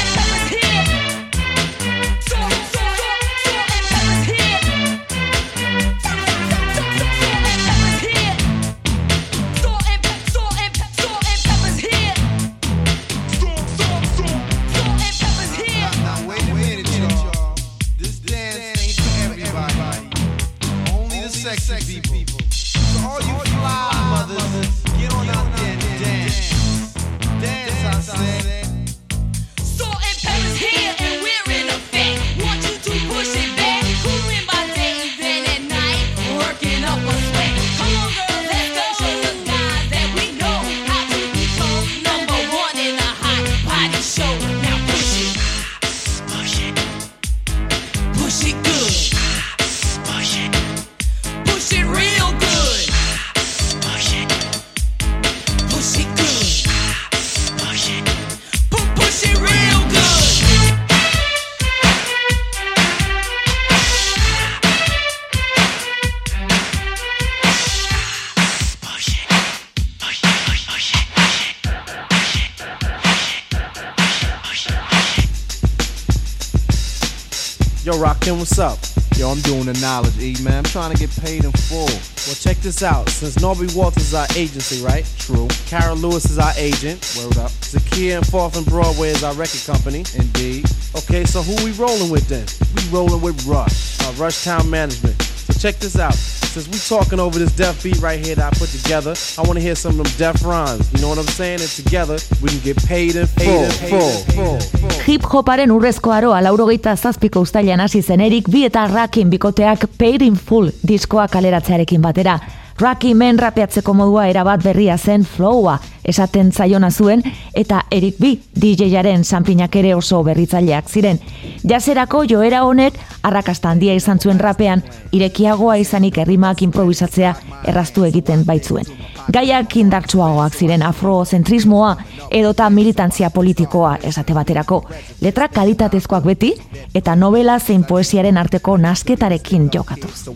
Trying 80.82 80.96
to 80.96 80.98
get 80.98 81.16
paid 81.24 81.44
in 81.44 81.52
full. 81.52 81.86
Well, 81.86 82.36
check 82.36 82.58
this 82.58 82.82
out. 82.82 83.08
Since 83.08 83.36
Norby 83.36 83.76
Walters 83.76 84.02
is 84.02 84.14
our 84.16 84.26
agency, 84.36 84.84
right? 84.84 85.06
True. 85.20 85.48
Kara 85.68 85.94
Lewis 85.94 86.26
is 86.26 86.40
our 86.40 86.54
agent. 86.58 86.98
Word 87.16 87.38
up. 87.38 87.52
Zakia 87.62 88.18
and 88.18 88.26
Fourth 88.26 88.58
and 88.58 88.66
Broadway 88.66 89.10
is 89.10 89.24
our 89.24 89.36
record 89.36 89.62
company. 89.64 90.04
Indeed. 90.16 90.66
Okay, 90.96 91.24
so 91.24 91.44
who 91.44 91.54
we 91.64 91.72
rolling 91.74 92.10
with 92.10 92.28
then? 92.28 92.48
We 92.76 92.98
rolling 92.98 93.22
with 93.22 93.46
Rush, 93.46 94.02
uh, 94.02 94.12
Rush 94.14 94.44
Town 94.44 94.68
Management. 94.72 95.22
So 95.22 95.54
check 95.54 95.76
this 95.76 96.00
out. 96.00 96.41
Since 96.52 96.68
we 96.68 96.80
talking 96.80 97.18
over 97.18 97.40
this 97.40 97.56
deaf 97.56 97.82
beat 97.82 97.98
right 98.02 98.20
here 98.20 98.36
that 98.36 98.52
I 98.54 98.58
put 98.60 98.68
together, 98.68 99.14
I 99.38 99.42
want 99.48 99.54
to 99.54 99.62
hear 99.62 99.74
some 99.74 99.98
of 99.98 100.04
them 100.04 100.14
deaf 100.18 100.44
rhymes. 100.44 100.92
You 100.92 101.00
know 101.00 101.08
what 101.08 101.18
I'm 101.18 101.26
saying? 101.28 101.62
And 101.62 101.70
together 101.70 102.18
we 102.44 102.50
can 102.50 102.60
get 102.60 102.76
paid 102.86 103.16
in 103.16 103.26
full. 103.26 103.70
full, 103.88 104.12
full, 104.36 104.60
full. 104.60 105.00
Hip 105.08 105.24
hoparen 105.32 105.72
urrezko 105.72 106.12
aroa 106.12 106.42
laurogeita 106.44 106.98
zazpiko 106.98 107.46
ustailan 107.48 107.80
hasi 107.80 108.02
zenerik 108.02 108.52
bi 108.52 108.66
eta 108.68 108.84
rakin 108.92 109.32
bikoteak 109.32 109.88
Paid 109.98 110.28
in 110.28 110.36
Full 110.36 110.74
diskoa 110.84 111.30
kaleratzearekin 111.32 112.02
batera. 112.02 112.40
Rocky 112.82 113.14
Men 113.14 113.38
rapeatzeko 113.38 113.94
modua 113.94 114.24
erabat 114.32 114.64
berria 114.66 114.96
zen 114.98 115.22
flowa 115.22 115.76
esaten 116.02 116.50
zaiona 116.52 116.90
zuen 116.90 117.22
eta 117.54 117.84
Eric 117.94 118.18
B 118.18 118.32
DJ-aren 118.58 119.24
sanpinak 119.24 119.76
ere 119.78 119.94
oso 119.94 120.24
berritzaileak 120.26 120.90
ziren. 120.90 121.20
Jazerako 121.62 122.24
joera 122.26 122.64
honek 122.66 122.98
arrakasta 123.22 123.70
handia 123.70 123.94
izan 123.94 124.20
zuen 124.20 124.42
rapean 124.42 124.82
irekiagoa 125.12 125.78
izanik 125.78 126.18
herrimak 126.18 126.66
improvisatzea 126.66 127.36
erraztu 127.70 128.08
egiten 128.10 128.48
baitzuen. 128.50 128.90
Gaiak 129.34 129.76
indartsuagoak 129.78 130.56
ziren 130.56 130.84
afrozentrismoa 130.84 131.96
edota 132.32 132.70
militantzia 132.70 133.30
politikoa 133.30 133.96
esate 134.04 134.34
baterako. 134.34 134.90
Letra 135.22 135.48
kalitatezkoak 135.48 136.24
beti 136.24 136.54
eta 136.96 137.16
novela 137.16 137.60
zein 137.60 137.84
poesiaren 137.86 138.38
arteko 138.38 138.78
nasketarekin 138.78 139.70
jokatuz. 139.74 140.28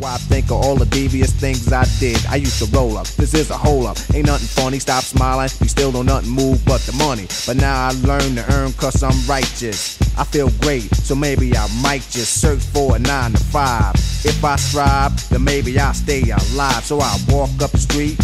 I 10.17 10.23
feel 10.23 10.49
great, 10.61 10.95
so 10.95 11.13
maybe 11.13 11.51
I 11.57 11.67
might 11.81 12.03
just 12.09 12.39
search 12.39 12.63
for 12.73 12.95
a 12.95 12.99
nine 12.99 13.33
to 13.33 13.43
five. 13.51 13.95
If 14.23 14.43
I 14.45 14.55
strive, 14.55 15.11
then 15.29 15.43
maybe 15.43 15.77
I'll 15.77 15.93
stay 15.93 16.23
alive. 16.31 16.85
So 16.85 17.01
I 17.01 17.17
walk 17.29 17.49
up 17.61 17.71
the 17.71 17.77
street, 17.77 18.17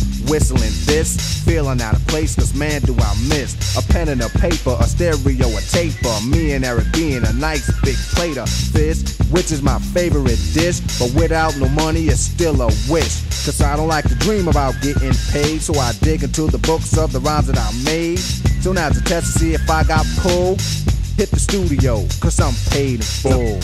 whistling 0.52 0.86
this, 0.86 1.44
feeling 1.44 1.82
out 1.82 1.96
of 1.96 2.06
place, 2.08 2.36
cause 2.36 2.54
man 2.54 2.82
do 2.82 2.96
I 2.98 3.16
miss 3.28 3.78
a 3.78 3.92
pen 3.92 4.10
and 4.10 4.22
a 4.22 4.30
paper, 4.30 4.76
a 4.80 4.84
stereo, 4.84 5.48
a 5.48 5.62
tape, 5.62 5.94
taper. 5.94 6.26
Me 6.26 6.54
and 6.54 6.66
Eric 6.66 6.92
being 6.94 7.26
a 7.26 7.34
nice 7.34 7.70
big 7.82 7.96
plate 8.14 8.38
of 8.38 8.50
fish, 8.50 9.18
which 9.30 9.52
is 9.52 9.62
my 9.62 9.80
favorite 9.80 10.40
dish. 10.54 10.80
But 11.00 11.14
without 11.16 11.58
no 11.58 11.70
money, 11.70 12.06
it's 12.06 12.22
still 12.22 12.62
a 12.62 12.68
wish. 12.90 13.22
Cause 13.46 13.62
I 13.62 13.76
don't 13.76 13.88
like 13.88 14.08
to 14.10 14.16
dream 14.16 14.48
about 14.48 14.76
getting 14.82 15.14
paid, 15.32 15.62
so 15.62 15.74
I 15.80 15.94
dig 16.02 16.24
into 16.24 16.48
the 16.48 16.60
books 16.60 16.98
of 16.98 17.12
the 17.12 17.20
rhymes 17.20 17.48
that 17.48 17.58
I 17.58 17.72
made. 17.84 18.20
So 18.20 18.72
now's 18.72 18.98
a 18.98 19.04
test 19.04 19.34
to 19.34 19.40
see 19.40 19.54
if 19.54 19.70
I 19.70 19.84
got 19.84 20.06
pulled. 20.20 20.62
Hit 21.18 21.30
the 21.30 21.40
studio, 21.40 22.06
cause 22.20 22.40
I'm 22.40 22.54
paid 22.72 23.00
in 23.00 23.02
full. 23.02 23.60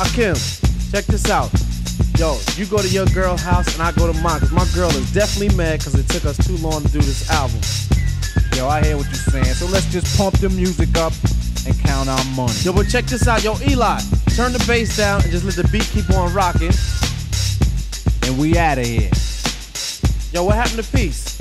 Akim, 0.00 0.34
check 0.90 1.04
this 1.06 1.30
out. 1.30 1.50
Yo, 2.22 2.38
you 2.54 2.66
go 2.66 2.78
to 2.78 2.86
your 2.86 3.06
girl 3.06 3.36
house 3.36 3.74
and 3.74 3.82
I 3.82 3.90
go 3.90 4.06
to 4.06 4.16
mine, 4.20 4.38
cause 4.38 4.52
my 4.52 4.64
girl 4.76 4.88
is 4.90 5.12
definitely 5.12 5.56
mad 5.56 5.82
cause 5.82 5.96
it 5.96 6.08
took 6.08 6.24
us 6.24 6.36
too 6.46 6.56
long 6.58 6.80
to 6.80 6.88
do 6.92 7.00
this 7.00 7.28
album. 7.28 7.58
Yo, 8.56 8.68
I 8.68 8.80
hear 8.80 8.96
what 8.96 9.06
you're 9.06 9.14
saying, 9.14 9.44
so 9.46 9.66
let's 9.66 9.90
just 9.90 10.16
pump 10.16 10.38
the 10.38 10.48
music 10.48 10.96
up 10.98 11.12
and 11.66 11.76
count 11.80 12.08
our 12.08 12.24
money. 12.36 12.52
Yo, 12.62 12.72
but 12.72 12.88
check 12.88 13.06
this 13.06 13.26
out. 13.26 13.42
Yo, 13.42 13.56
Eli, 13.68 13.98
turn 14.36 14.52
the 14.52 14.64
bass 14.68 14.96
down 14.96 15.20
and 15.22 15.32
just 15.32 15.44
let 15.44 15.56
the 15.56 15.68
beat 15.72 15.82
keep 15.90 16.08
on 16.10 16.32
rocking. 16.32 16.70
And 18.22 18.38
we 18.38 18.56
out 18.56 18.78
of 18.78 18.86
here. 18.86 19.10
Yo, 20.32 20.44
what 20.44 20.54
happened 20.54 20.84
to 20.84 20.92
peace? 20.96 21.36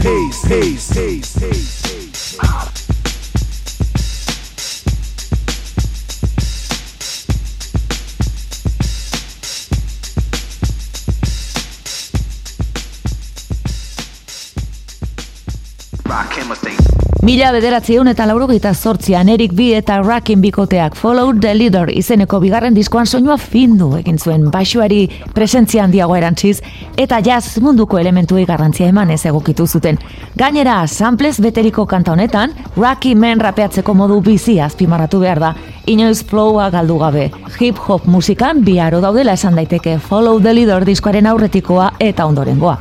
Peace, 0.00 0.48
peace, 0.48 0.90
peace, 0.94 1.38
peace, 1.38 1.82
peace. 1.82 2.38
Rock 2.42 2.72
him 2.78 2.85
Mila 17.26 17.48
bederatziehun 17.50 18.06
eta 18.12 18.22
laurogeita 18.28 18.70
zortzian 18.74 19.28
Erik 19.32 19.54
B 19.56 19.72
eta 19.74 19.96
Rakin 19.98 20.38
bikoteak 20.44 20.94
Follow 20.94 21.32
the 21.40 21.54
Leader 21.56 21.90
izeneko 21.90 22.38
bigarren 22.38 22.76
diskoan 22.76 23.06
soinua 23.06 23.34
findu 23.40 23.88
egin 23.98 24.18
zuen 24.18 24.44
baixuari 24.54 25.00
presentzia 25.34 25.82
handiago 25.82 26.14
erantziz 26.14 26.60
eta 26.96 27.18
jazz 27.26 27.58
munduko 27.64 27.98
elementuei 27.98 28.44
garrantzia 28.46 28.86
eman 28.92 29.10
ez 29.10 29.24
egokitu 29.26 29.66
zuten. 29.66 29.98
Gainera, 30.36 30.76
samples 30.86 31.40
beteriko 31.40 31.86
kanta 31.86 32.12
honetan, 32.12 32.54
Rocky 32.76 33.16
Men 33.16 33.40
rapeatzeko 33.40 33.94
modu 33.94 34.20
bizi 34.20 34.60
azpimarratu 34.60 35.18
behar 35.24 35.40
da, 35.40 35.54
inoiz 35.86 36.24
flowa 36.24 36.70
galdu 36.70 36.98
gabe. 36.98 37.30
Hip 37.60 37.78
hop 37.88 38.06
musikan 38.06 38.64
bi 38.64 38.78
aro 38.80 39.00
daudela 39.00 39.32
esan 39.32 39.56
daiteke 39.56 39.98
Follow 40.08 40.40
the 40.40 40.54
Leader 40.54 40.84
diskoaren 40.86 41.26
aurretikoa 41.26 41.90
eta 42.00 42.26
ondorengoa. 42.26 42.76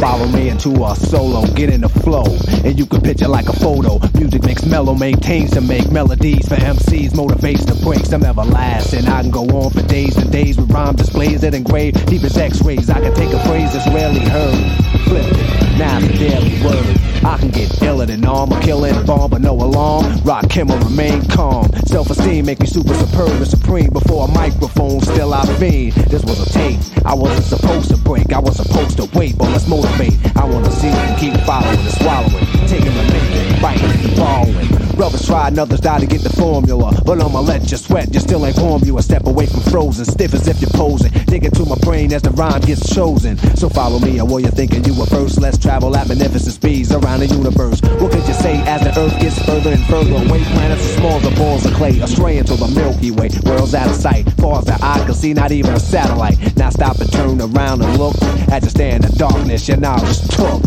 Follow 0.00 0.28
me 0.28 0.48
into 0.48 0.70
a 0.84 0.94
solo, 0.96 1.42
get 1.54 1.70
in 1.70 1.80
the 1.80 1.88
flow, 1.88 2.24
and 2.64 2.78
you 2.78 2.86
can 2.86 3.00
picture 3.00 3.28
like 3.28 3.48
a 3.48 3.52
photo. 3.52 3.98
Music 4.18 4.42
makes 4.44 4.64
mellow, 4.64 4.94
maintains 4.94 5.50
to 5.50 5.60
make 5.60 5.90
melodies 5.90 6.48
for 6.48 6.56
MCs, 6.56 7.12
motivates 7.12 7.66
to 7.66 7.74
breaks 7.84 8.08
them 8.08 8.24
everlasting. 8.24 9.06
I 9.06 9.22
can 9.22 9.30
go 9.30 9.44
on 9.58 9.70
for 9.70 9.82
days 9.82 10.16
and 10.16 10.30
days 10.30 10.56
with 10.56 10.70
rhyme 10.70 10.96
displays 10.96 11.40
that 11.42 11.54
engrave 11.54 11.94
deep 12.06 12.22
as 12.24 12.36
X-rays. 12.36 12.88
I 12.88 13.00
can 13.00 13.14
take 13.14 13.32
a 13.32 13.40
phrase 13.48 13.72
that's 13.72 13.86
rarely 13.88 14.20
heard, 14.20 14.56
flip 15.04 15.26
it, 15.26 15.59
now 15.80 15.98
it's 15.98 16.14
a 16.14 16.18
daily 16.18 16.62
word. 16.62 16.96
I 17.24 17.38
can 17.38 17.48
get 17.48 17.82
iller 17.82 18.04
than 18.04 18.24
armor, 18.26 18.60
killing 18.60 19.04
bomb, 19.06 19.30
but 19.30 19.40
no 19.40 19.54
alarm. 19.54 20.22
Rock 20.24 20.52
him 20.52 20.70
or 20.70 20.78
remain 20.78 21.26
calm. 21.28 21.70
Self-esteem 21.86 22.44
make 22.44 22.60
me 22.60 22.66
super 22.66 22.92
superb 22.94 23.30
and 23.30 23.46
supreme. 23.46 23.90
Before 23.90 24.28
a 24.28 24.30
microphone, 24.30 25.00
still 25.00 25.32
I 25.32 25.46
fiend. 25.58 25.92
This 26.12 26.22
was 26.22 26.38
a 26.46 26.52
tape. 26.52 26.78
I 27.06 27.14
wasn't 27.14 27.44
supposed 27.44 27.88
to 27.90 27.96
break. 27.96 28.32
I 28.32 28.40
was 28.40 28.56
supposed 28.56 28.98
to 28.98 29.08
wait, 29.18 29.38
but 29.38 29.48
let's 29.50 29.66
motivate. 29.66 30.14
I 30.36 30.44
wanna 30.44 30.70
see 30.70 30.88
and 30.88 31.18
keep 31.18 31.34
following 31.46 31.78
and 31.78 31.94
swallowing, 31.94 32.46
taking 32.68 32.94
the 32.94 33.02
making, 33.12 33.62
biting 33.62 33.90
and 33.90 34.16
borrowing. 34.16 34.79
Brothers 35.00 35.24
try 35.24 35.48
and 35.48 35.58
others 35.58 35.80
die 35.80 35.98
to 35.98 36.04
get 36.04 36.20
the 36.20 36.28
formula, 36.28 36.92
but 37.06 37.22
I'ma 37.22 37.40
let 37.40 37.70
you 37.70 37.78
sweat. 37.78 38.12
You 38.12 38.20
still 38.20 38.44
ain't 38.44 38.54
form 38.54 38.82
you 38.84 38.98
a 38.98 39.02
step 39.02 39.26
away 39.26 39.46
from 39.46 39.60
frozen, 39.60 40.04
stiff 40.04 40.34
as 40.34 40.46
if 40.46 40.60
you're 40.60 40.76
posing. 40.76 41.10
Dig 41.24 41.42
into 41.42 41.64
my 41.64 41.76
brain 41.76 42.12
as 42.12 42.20
the 42.20 42.28
rhyme 42.32 42.60
gets 42.60 42.84
chosen. 42.94 43.38
So 43.56 43.70
follow 43.70 43.98
me, 43.98 44.20
or 44.20 44.26
what 44.26 44.42
you're 44.42 44.52
thinking 44.52 44.84
you 44.84 44.92
were 44.92 45.06
first. 45.06 45.40
Let's 45.40 45.56
travel 45.56 45.96
at 45.96 46.06
magnificent 46.06 46.52
speeds 46.52 46.92
around 46.92 47.20
the 47.20 47.28
universe. 47.28 47.80
What 47.96 48.12
could 48.12 48.28
you 48.28 48.34
say 48.34 48.60
as 48.68 48.82
the 48.84 48.92
earth 49.00 49.18
gets 49.22 49.42
further 49.46 49.70
and 49.70 49.82
further 49.86 50.16
away? 50.16 50.44
Planets 50.52 50.84
as 50.84 50.96
small 50.96 51.16
as 51.16 51.38
balls 51.38 51.64
of 51.64 51.72
clay, 51.72 51.98
astray 52.00 52.36
into 52.36 52.56
the 52.56 52.68
Milky 52.68 53.10
Way. 53.10 53.30
World's 53.46 53.74
out 53.74 53.88
of 53.88 53.96
sight, 53.96 54.30
far 54.34 54.58
as 54.58 54.66
the 54.66 54.76
eye 54.84 55.02
can 55.06 55.14
see, 55.14 55.32
not 55.32 55.50
even 55.50 55.72
a 55.72 55.80
satellite. 55.80 56.36
Now 56.58 56.68
stop 56.68 56.98
and 56.98 57.10
turn 57.10 57.40
around 57.40 57.80
and 57.80 57.96
look. 57.96 58.20
As 58.52 58.64
you 58.64 58.68
stand 58.68 59.06
in 59.06 59.12
darkness, 59.16 59.66
your 59.66 59.78
knowledge 59.78 60.20
took. 60.28 60.60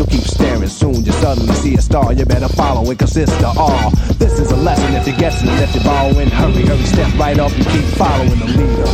So 0.00 0.06
keep 0.06 0.22
staring. 0.22 0.66
Soon 0.66 1.04
you 1.04 1.12
suddenly 1.12 1.52
see 1.56 1.74
a 1.74 1.82
star, 1.82 2.14
you 2.14 2.24
better 2.24 2.48
follow 2.48 2.90
it, 2.90 2.98
cause 2.98 3.14
it's 3.18 3.36
the 3.36 3.48
all. 3.48 3.90
This 4.16 4.40
is 4.40 4.50
a 4.50 4.56
lesson 4.56 4.94
if 4.94 5.06
you're 5.06 5.18
guessing, 5.18 5.50
if 5.50 5.74
you're 5.74 5.84
borrowing. 5.84 6.30
Hurry, 6.30 6.64
hurry, 6.64 6.82
step 6.84 7.12
right 7.18 7.38
up 7.38 7.52
and 7.52 7.66
keep 7.66 7.84
following 8.00 8.38
the 8.38 8.46
leader. 8.46 8.86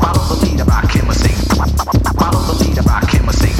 Follow 0.00 0.24
the 0.34 0.46
leader, 0.46 0.64
rock 0.64 0.90
him 0.90 1.10
a 1.10 1.14
sing. 1.14 1.36
Follow 2.16 2.40
the 2.48 2.64
leader, 2.64 2.80
rock 2.80 3.10
him 3.10 3.28
a 3.28 3.32
sing. 3.34 3.52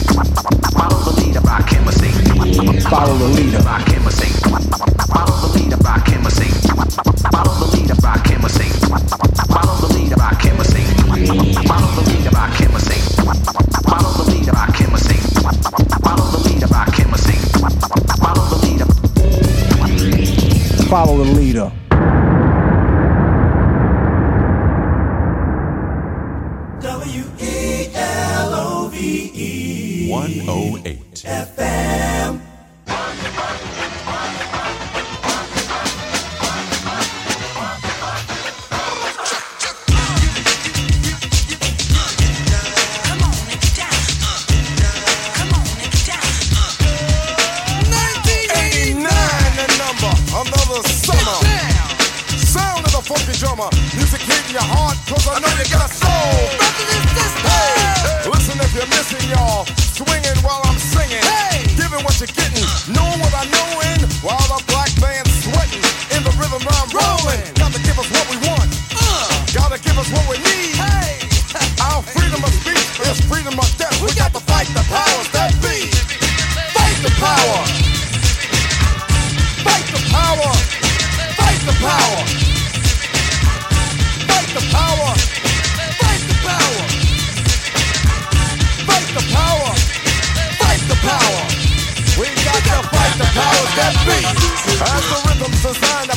Follow 0.73 0.99
the 1.05 1.21
leader, 1.21 1.41
rock 1.41 1.69
him 1.69 1.89
a 1.89 1.93
sing. 1.93 2.81
Follow 2.89 3.19
the 3.19 3.29
leader, 3.37 3.59
rock 3.59 3.89
him 3.89 4.07
a 4.07 4.11
sing. 4.11 4.96
follow 20.97 21.23
the 21.23 21.31
leader. 21.33 21.86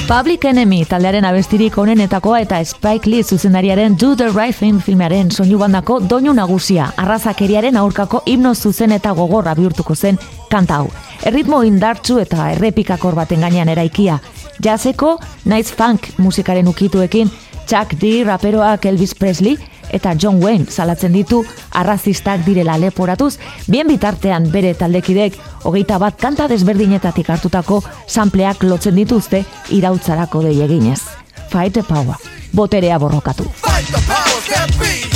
Public 0.09 0.45
Enemy 0.45 0.87
taldearen 0.89 1.25
abestirik 1.29 1.75
onenetakoa 1.77 2.39
eta 2.41 2.57
Spike 2.65 3.05
Lee 3.11 3.23
zuzendariaren 3.23 3.93
Do 4.01 4.15
the 4.17 4.31
Right 4.33 4.57
Thing 4.57 4.79
filmearen 4.81 5.29
soinu 5.29 5.59
bandako 5.61 5.99
doinu 6.01 6.33
nagusia, 6.33 6.87
arrazakeriaren 6.97 7.77
aurkako 7.77 8.23
himno 8.25 8.55
zuzen 8.55 8.95
eta 8.97 9.11
gogorra 9.13 9.53
bihurtuko 9.53 9.93
zen 9.95 10.17
kanta 10.49 10.79
hau. 10.79 10.87
Erritmo 11.29 11.61
indartsu 11.61 12.17
eta 12.23 12.49
errepikakor 12.55 13.13
baten 13.13 13.45
gainean 13.45 13.69
eraikia. 13.69 14.17
Jazeko, 14.65 15.19
nice 15.45 15.77
funk 15.77 16.09
musikaren 16.17 16.67
ukituekin, 16.73 17.29
Chuck 17.69 17.93
D, 18.01 18.23
raperoak 18.25 18.89
Elvis 18.89 19.13
Presley 19.13 19.59
eta 19.91 20.13
John 20.21 20.41
Wayne 20.43 20.65
salatzen 20.69 21.13
ditu 21.13 21.43
arrazistak 21.71 22.45
direla 22.45 22.77
leporatuz, 22.77 23.37
bien 23.67 23.87
bitartean 23.87 24.51
bere 24.51 24.73
taldekidek 24.73 25.37
hogeita 25.63 25.97
bat 25.99 26.17
kanta 26.19 26.47
desberdinetatik 26.47 27.29
hartutako 27.29 27.81
sampleak 28.07 28.63
lotzen 28.63 28.95
dituzte 28.95 29.43
irautzarako 29.69 30.43
dei 30.47 30.61
eginez. 30.61 31.01
Fight 31.49 31.73
the 31.73 31.83
power. 31.83 32.15
Boterea 32.53 32.97
borrokatu. 32.99 33.43
fight 33.43 33.85
the 33.87 34.77
be! 34.79 35.09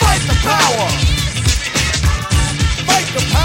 Fight 0.00 0.22
the 0.28 0.34
power! 0.42 0.88
Fight 2.86 3.06
the 3.14 3.32
power! 3.32 3.41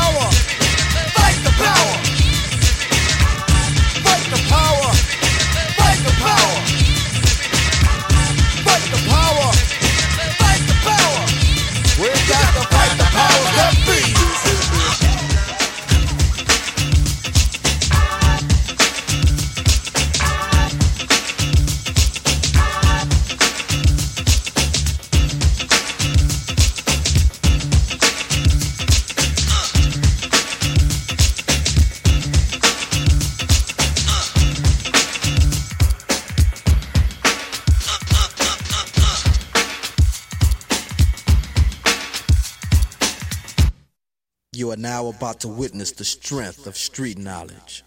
Now 44.77 45.07
about 45.07 45.39
to 45.39 45.47
witness 45.47 45.91
the 45.91 46.05
strength 46.05 46.67
of 46.67 46.77
street 46.77 47.17
knowledge. 47.17 47.83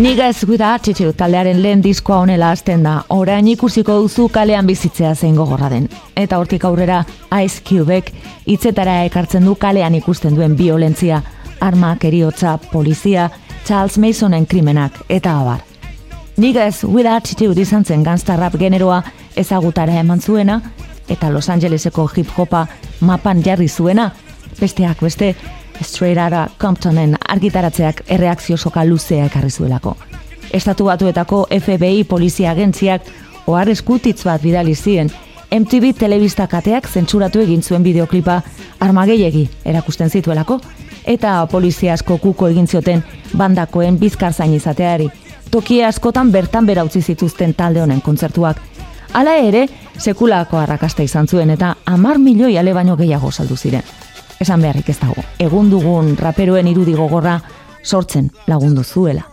Niggas 0.00 0.46
with 0.48 0.62
Attitude 0.62 1.12
taldearen 1.12 1.58
lehen 1.62 1.82
diskoa 1.84 2.22
honela 2.22 2.48
hasten 2.54 2.86
da. 2.86 3.02
Orain 3.12 3.48
ikusiko 3.52 3.98
duzu 4.00 4.30
kalean 4.32 4.64
bizitzea 4.64 5.10
zein 5.14 5.34
gogorra 5.36 5.68
den. 5.68 5.90
Eta 6.16 6.38
hortik 6.40 6.64
aurrera 6.64 7.02
Ice 7.44 7.60
Cubek 7.68 8.08
hitzetara 8.46 8.94
ekartzen 9.10 9.44
du 9.44 9.58
kalean 9.60 9.98
ikusten 9.98 10.38
duen 10.38 10.56
violentzia, 10.56 11.20
armak, 11.60 12.06
eriotza, 12.08 12.56
polizia, 12.72 13.28
Charles 13.68 13.98
Masonen 14.00 14.46
krimenak 14.46 14.96
eta 15.08 15.36
abar. 15.42 15.60
Niggas 16.38 16.80
with 16.84 17.06
Attitude 17.06 17.60
izan 17.60 17.84
zen 17.84 18.02
gangsta 18.02 18.40
rap 18.40 18.56
generoa 18.56 19.02
ezagutara 19.36 20.00
eman 20.00 20.20
zuena 20.20 20.62
eta 21.08 21.28
Los 21.28 21.50
Angeleseko 21.50 22.08
hip-hopa 22.16 22.66
mapan 23.00 23.44
jarri 23.44 23.68
zuena, 23.68 24.14
besteak 24.60 25.04
beste 25.04 25.34
Straight 25.82 26.18
Outta 26.18 26.50
Comptonen 26.58 27.16
argitaratzeak 27.28 28.02
erreakzio 28.08 28.56
soka 28.56 28.84
luzea 28.84 29.24
ekarri 29.26 29.50
zuelako. 29.50 29.96
Estatu 30.52 30.84
batuetako 30.84 31.46
FBI 31.60 32.04
polizia 32.04 32.50
agentziak 32.50 33.02
ohar 33.46 33.68
eskutitz 33.68 34.24
bat 34.24 34.42
bidali 34.42 34.74
zien, 34.74 35.10
MTV 35.50 35.94
telebista 35.98 36.46
kateak 36.46 36.88
zentzuratu 36.88 37.40
egin 37.40 37.62
zuen 37.62 37.82
bideoklipa 37.82 38.40
armageilegi 38.80 39.48
erakusten 39.64 40.10
zituelako, 40.10 40.60
eta 41.04 41.46
polizia 41.50 41.94
asko 41.94 42.18
kuko 42.18 42.48
egin 42.48 42.66
zioten 42.66 43.04
bandakoen 43.36 43.98
bizkar 43.98 44.32
zain 44.32 44.54
izateari. 44.54 45.10
Toki 45.50 45.82
askotan 45.84 46.30
bertan 46.32 46.66
bera 46.66 46.84
utzi 46.84 47.02
zituzten 47.02 47.54
talde 47.54 47.82
honen 47.82 48.00
kontzertuak. 48.00 48.60
Hala 49.12 49.34
ere, 49.42 49.66
sekulako 49.98 50.58
arrakasta 50.58 51.02
izan 51.02 51.26
zuen 51.26 51.50
eta 51.50 51.74
amar 51.86 52.18
milioi 52.18 52.56
ale 52.58 52.74
baino 52.74 52.96
gehiago 52.96 53.30
saldu 53.30 53.56
ziren. 53.56 53.82
Esan 54.40 54.62
beharrik 54.64 54.86
ez 54.88 54.96
dago, 54.96 55.20
egun 55.44 55.68
dugun 55.68 56.14
raperoen 56.16 56.70
irudi 56.70 56.94
gogorra 56.96 57.34
sortzen 57.84 58.30
lagundu 58.48 58.84
zuela. 58.84 59.26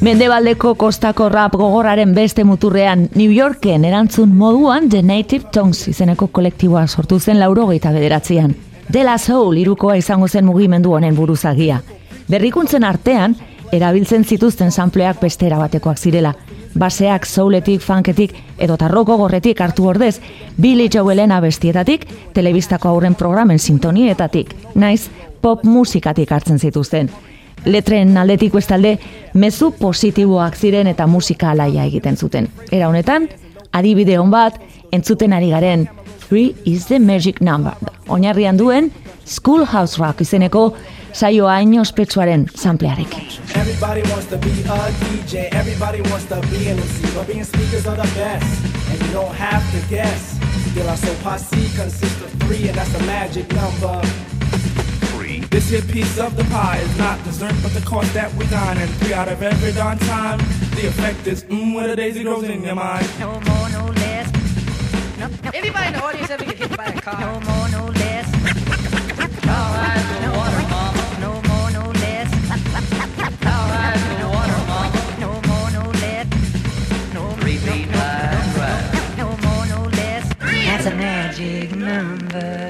Mendebaldeko 0.00 0.74
kostako 0.74 1.28
rap 1.28 1.52
gogorraren 1.58 2.14
beste 2.14 2.44
muturrean 2.44 3.08
New 3.14 3.32
Yorken 3.34 3.84
erantzun 3.84 4.34
moduan 4.36 4.88
The 4.88 5.02
Native 5.02 5.50
Tongues 5.52 5.88
izeneko 5.90 6.28
kolektiboa 6.32 6.86
sortu 6.86 7.18
zen 7.20 7.40
laurogeita 7.40 7.92
bederatzean. 7.92 8.54
De 8.88 9.04
La 9.04 9.18
Soul 9.18 9.58
irukoa 9.58 9.96
izango 9.98 10.28
zen 10.28 10.46
mugimendu 10.46 10.94
honen 10.96 11.16
buruzagia. 11.16 11.82
Berrikuntzen 12.28 12.84
artean, 12.84 13.36
erabiltzen 13.72 14.24
zituzten 14.24 14.70
sampleak 14.72 15.20
bestera 15.20 15.58
batekoak 15.58 15.98
zirela. 15.98 16.34
baseak 16.78 17.26
souletik, 17.26 17.80
funketik 17.80 18.34
edo 18.58 18.76
tarroko 18.76 19.16
gorretik 19.16 19.60
hartu 19.60 19.86
ordez, 19.88 20.20
Billy 20.56 20.88
Joelen 20.94 21.32
abestietatik, 21.32 22.06
telebistako 22.34 22.88
aurren 22.88 23.14
programen 23.14 23.58
sintonietatik, 23.58 24.54
naiz 24.74 25.08
pop 25.40 25.64
musikatik 25.64 26.32
hartzen 26.32 26.58
zituzten. 26.58 27.10
Letren 27.64 28.16
aldetik 28.16 28.52
bestalde, 28.54 28.98
mezu 29.34 29.72
positiboak 29.78 30.56
ziren 30.56 30.86
eta 30.86 31.06
musika 31.06 31.50
alaia 31.50 31.84
egiten 31.84 32.16
zuten. 32.16 32.48
Era 32.72 32.88
honetan, 32.88 33.28
adibide 33.72 34.18
hon 34.18 34.30
bat, 34.30 34.60
entzuten 34.92 35.32
ari 35.32 35.50
garen, 35.50 35.88
Three 36.28 36.54
is 36.66 36.86
the 36.86 36.98
magic 36.98 37.40
number. 37.40 37.72
Oinarrian 38.06 38.58
duen, 38.58 38.90
Schoolhouse 39.24 39.96
Rock 39.96 40.20
izeneko 40.20 40.74
saioa 41.16 41.54
hain 41.56 41.72
ospetsuaren 41.80 42.44
samplearekin. 42.54 43.24
Everybody 43.56 44.02
wants 44.10 44.26
to 44.26 44.36
be 44.36 44.52
a 44.68 44.78
DJ, 45.00 45.48
everybody 45.56 46.02
wants 46.10 46.26
to 46.28 46.36
be 46.50 46.68
an 46.68 46.78
MC, 46.78 47.14
but 47.14 47.26
being 47.26 47.44
speakers 47.44 47.86
are 47.86 47.96
the 47.96 48.08
best, 48.12 48.64
and 48.92 49.00
you 49.06 49.12
don't 49.14 49.34
have 49.34 49.64
to 49.72 49.80
guess. 49.88 50.36
De 50.74 50.84
La 50.84 50.96
Soul 50.96 51.16
Posse 51.24 51.70
consists 51.74 52.20
of 52.20 52.30
three, 52.44 52.68
and 52.68 52.76
that's 52.76 52.92
the 52.92 53.04
magic 53.06 53.50
number. 53.54 54.27
Three. 55.50 55.58
This 55.58 55.70
here 55.70 55.82
piece 55.82 56.18
of 56.18 56.36
the 56.36 56.44
pie 56.44 56.78
is 56.78 56.98
not 56.98 57.22
dessert, 57.24 57.54
but 57.62 57.72
the 57.72 57.80
cost 57.80 58.12
that 58.14 58.32
we 58.34 58.46
dine, 58.46 58.78
and 58.78 58.90
three 58.96 59.12
out 59.14 59.28
of 59.28 59.42
every 59.42 59.72
darn 59.72 59.98
time, 59.98 60.38
the 60.76 60.86
effect 60.88 61.26
is 61.26 61.44
mmm, 61.44 61.74
when 61.74 61.90
a 61.90 61.96
daisy 61.96 62.22
grows 62.22 62.44
in 62.44 62.62
your 62.62 62.74
mind. 62.74 63.06
No 63.18 63.32
more, 63.32 63.68
no 63.70 63.86
less. 63.96 64.28
Anybody 65.54 65.86
in 65.88 65.92
the 65.94 66.02
audience 66.02 66.30
ever 66.30 66.44
get 66.44 66.58
hit 66.58 66.76
by 66.76 66.84
a 66.86 67.00
car? 67.00 67.20
No 67.20 67.40
more, 67.40 67.68
no 67.70 67.86
less. 67.86 68.26
All 69.48 69.72
right, 69.74 70.04
no 70.22 70.30
water, 70.38 70.62
mama. 70.68 71.04
No 71.20 71.32
more, 71.48 71.70
no 71.70 71.90
less. 71.90 72.30
All 73.52 73.68
right, 73.74 74.00
no 74.20 74.28
water, 74.30 74.60
mama. 74.68 75.00
No 75.18 75.30
more, 75.48 75.70
no 75.70 75.90
less. 76.00 76.26
No 77.14 77.22
repeat 77.44 77.88
right, 77.94 78.54
right. 78.58 79.14
No 79.16 79.28
more, 79.44 79.66
no 79.66 79.88
less. 79.96 80.24
That's 80.38 80.86
a 80.86 80.94
magic 80.94 81.74
number. 81.74 82.67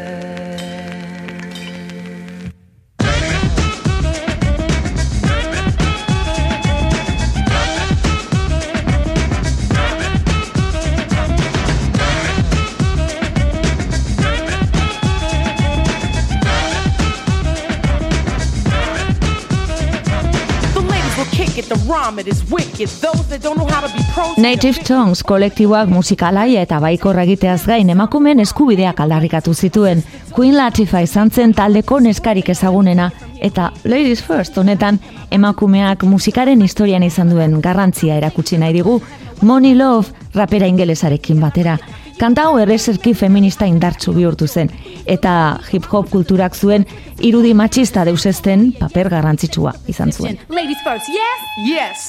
Native 24.37 24.83
Tongues 24.85 25.23
kolektiboak 25.25 25.89
musikalaia 25.89 26.61
eta 26.67 26.81
baikorra 26.85 27.23
egiteaz 27.25 27.63
gain 27.67 27.89
emakumeen 27.95 28.43
eskubideak 28.45 29.01
aldarrikatu 29.01 29.55
zituen. 29.55 30.03
Queen 30.37 30.57
Latifah 30.57 31.03
izan 31.07 31.31
zen 31.31 31.55
taldeko 31.57 32.01
neskarik 32.05 32.51
ezagunena 32.53 33.11
eta 33.41 33.71
Ladies 33.85 34.23
First 34.25 34.59
honetan 34.59 35.01
emakumeak 35.31 36.05
musikaren 36.05 36.63
historian 36.63 37.03
izan 37.03 37.33
duen 37.33 37.61
garrantzia 37.65 38.21
erakutsi 38.21 38.59
nahi 38.59 38.77
digu 38.77 39.01
Money 39.41 39.75
Love 39.75 40.09
rapera 40.35 40.67
ingelesarekin 40.67 41.41
batera. 41.41 41.79
Kanta 42.19 42.49
hau 42.49 42.57
errezerki 42.59 43.13
feminista 43.15 43.67
indartsu 43.71 44.11
bihurtu 44.17 44.49
zen 44.51 44.73
eta 45.07 45.33
hip-hop 45.71 46.09
kulturak 46.11 46.57
zuen 46.59 46.83
irudi 47.23 47.53
matxista 47.55 48.03
deusezten 48.09 48.73
paper 48.81 49.09
garrantzitsua 49.13 49.73
izan 49.87 50.11
zuen. 50.13 50.39
Ladies 50.51 50.83
first, 50.83 51.07
yes? 51.15 51.45
Yes. 51.63 52.09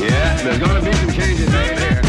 Yeah, 0.00 0.40
there's 0.42 0.58
gonna 0.58 0.80
be 0.80 0.92
some 0.96 1.12
changes 1.12 1.50
made 1.52 1.76
here. 1.76 2.00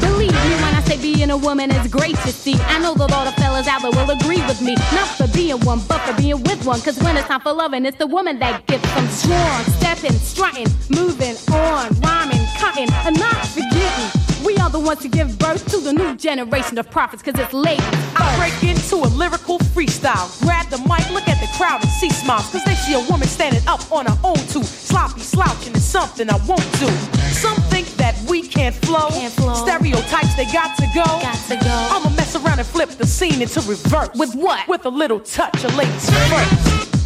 Believe 0.00 0.34
me 0.34 0.54
when 0.64 0.74
I 0.74 0.82
say 0.88 0.98
being 0.98 1.30
a 1.30 1.36
woman 1.36 1.70
is 1.70 1.86
great 1.86 2.16
to 2.26 2.32
see. 2.32 2.58
I 2.74 2.80
know 2.80 2.94
that 2.94 3.12
all 3.12 3.24
the 3.24 3.40
fellas 3.40 3.68
out 3.68 3.82
there 3.82 3.92
will 3.94 4.10
agree 4.10 4.42
with 4.50 4.60
me. 4.60 4.74
Not 4.98 5.06
for 5.14 5.28
being 5.28 5.60
one, 5.60 5.78
but 5.86 6.00
for 6.00 6.14
being 6.20 6.42
with 6.42 6.66
one. 6.66 6.80
Cause 6.80 6.98
when 7.04 7.16
it's 7.16 7.28
time 7.28 7.40
for 7.40 7.52
loving, 7.52 7.86
it's 7.86 7.98
the 7.98 8.08
woman 8.08 8.40
that 8.40 8.66
gets 8.66 8.82
them 8.94 9.06
strong. 9.08 9.62
Stepping, 9.78 10.18
strutting, 10.18 10.66
moving 10.90 11.36
on, 11.54 11.94
rhyming, 12.02 12.44
cutting, 12.58 12.90
and 13.06 13.14
not 13.16 13.46
forgetting. 13.46 14.27
We 14.44 14.56
are 14.58 14.70
the 14.70 14.78
ones 14.78 15.00
to 15.00 15.08
give 15.08 15.38
birth 15.38 15.68
to 15.70 15.78
the 15.78 15.92
new 15.92 16.16
generation 16.16 16.78
of 16.78 16.90
prophets, 16.90 17.22
cause 17.22 17.34
it's 17.36 17.52
late. 17.52 17.80
I 18.16 18.34
break 18.38 18.70
into 18.70 18.96
a 18.96 19.08
lyrical 19.08 19.58
freestyle. 19.58 20.28
Grab 20.42 20.68
the 20.70 20.78
mic, 20.78 21.10
look 21.10 21.26
at 21.28 21.40
the 21.40 21.48
crowd 21.56 21.82
and 21.82 21.90
see 21.90 22.10
smiles. 22.10 22.50
Cause 22.50 22.64
they 22.64 22.74
see 22.74 22.94
a 22.94 23.10
woman 23.10 23.26
standing 23.26 23.66
up 23.66 23.90
on 23.90 24.06
her 24.06 24.18
own 24.22 24.36
too. 24.48 24.62
Sloppy 24.62 25.20
slouching 25.20 25.74
is 25.74 25.84
something 25.84 26.30
I 26.30 26.36
won't 26.46 26.66
do. 26.78 26.88
Some 27.32 27.56
think 27.72 27.88
that 27.96 28.16
we 28.28 28.42
can't 28.42 28.74
flow. 28.74 29.08
Can't 29.10 29.32
flow. 29.32 29.54
Stereotypes, 29.54 30.36
they 30.36 30.46
got 30.46 30.76
to 30.76 30.86
go. 30.94 31.04
Got 31.04 31.38
to 31.48 31.56
go. 31.56 31.88
I'ma 31.92 32.10
mess 32.10 32.36
around 32.36 32.58
and 32.58 32.68
flip 32.68 32.90
the 32.90 33.06
scene 33.06 33.42
into 33.42 33.60
reverse. 33.62 34.10
With 34.14 34.34
what? 34.34 34.66
With 34.68 34.86
a 34.86 34.90
little 34.90 35.20
touch 35.20 35.64
of 35.64 35.74
ladies 35.76 36.10
first. 36.30 36.97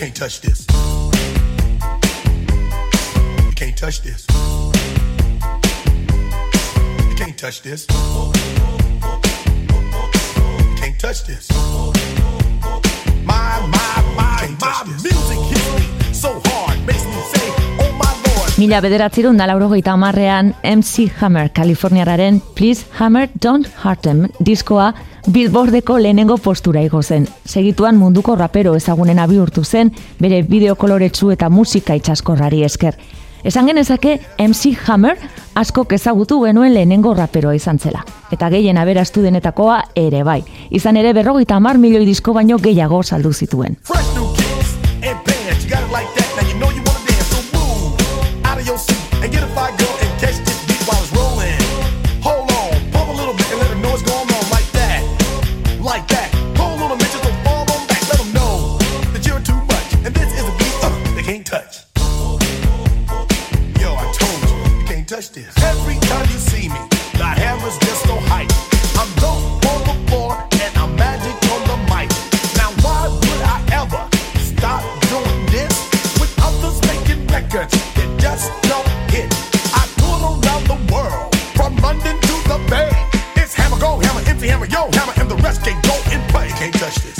Can't 0.00 0.16
touch 0.16 0.40
this. 0.40 0.66
You 3.44 3.52
can't 3.54 3.76
touch 3.76 4.00
this. 4.00 4.26
You 7.10 7.14
can't 7.16 7.36
touch 7.36 7.60
this. 7.60 7.86
You 7.90 8.32
can't 10.78 10.98
touch 10.98 11.24
this. 11.24 11.50
My, 13.26 13.60
my, 13.66 14.02
my, 14.16 14.56
my 14.58 14.84
music 14.86 15.38
hits 15.50 15.70
me 15.78 16.14
so 16.14 16.40
hard, 16.46 16.69
Mila 18.60 18.82
bederatzerun 18.84 19.38
da 19.40 19.46
laurogeita 19.48 19.94
hamarrean 19.94 20.50
MC 20.60 21.06
Hammer, 21.22 21.48
Kaliforniararen 21.56 22.42
Please 22.54 22.84
Hammer 22.98 23.30
Don't 23.40 23.66
Hurt 23.82 24.02
Them 24.02 24.26
diskoa 24.38 24.90
Billboardeko 25.26 25.96
lehenengo 25.98 26.36
postura 26.36 26.82
igo 26.84 27.00
zen. 27.02 27.24
Segituan 27.46 27.96
munduko 27.96 28.34
rapero 28.36 28.74
ezagunena 28.76 29.24
bihurtu 29.30 29.64
zen, 29.64 29.94
bere 30.18 30.42
bideo 30.42 30.74
koloretsu 30.76 31.30
eta 31.32 31.48
musika 31.48 31.96
itxaskorrari 31.96 32.60
esker. 32.66 32.98
Esan 33.48 33.72
genezake 33.72 34.18
MC 34.36 34.74
Hammer 34.84 35.16
askok 35.54 35.94
ezagutu 35.96 36.42
genuen 36.44 36.74
lehenengo 36.74 37.14
raperoa 37.14 37.56
izan 37.56 37.78
zela. 37.78 38.04
Eta 38.30 38.50
gehien 38.52 38.76
aberastu 38.76 39.24
denetakoa 39.24 39.86
ere 39.94 40.20
bai. 40.22 40.42
Izan 40.68 41.00
ere 41.00 41.16
berrogeita 41.16 41.56
hamar 41.56 41.80
milioi 41.80 42.04
disko 42.04 42.36
baino 42.36 42.60
gehiago 42.60 43.02
saldu 43.02 43.32
zituen. 43.32 43.80
Fresh 43.88 44.39
touched 86.90 87.06
it. 87.06 87.19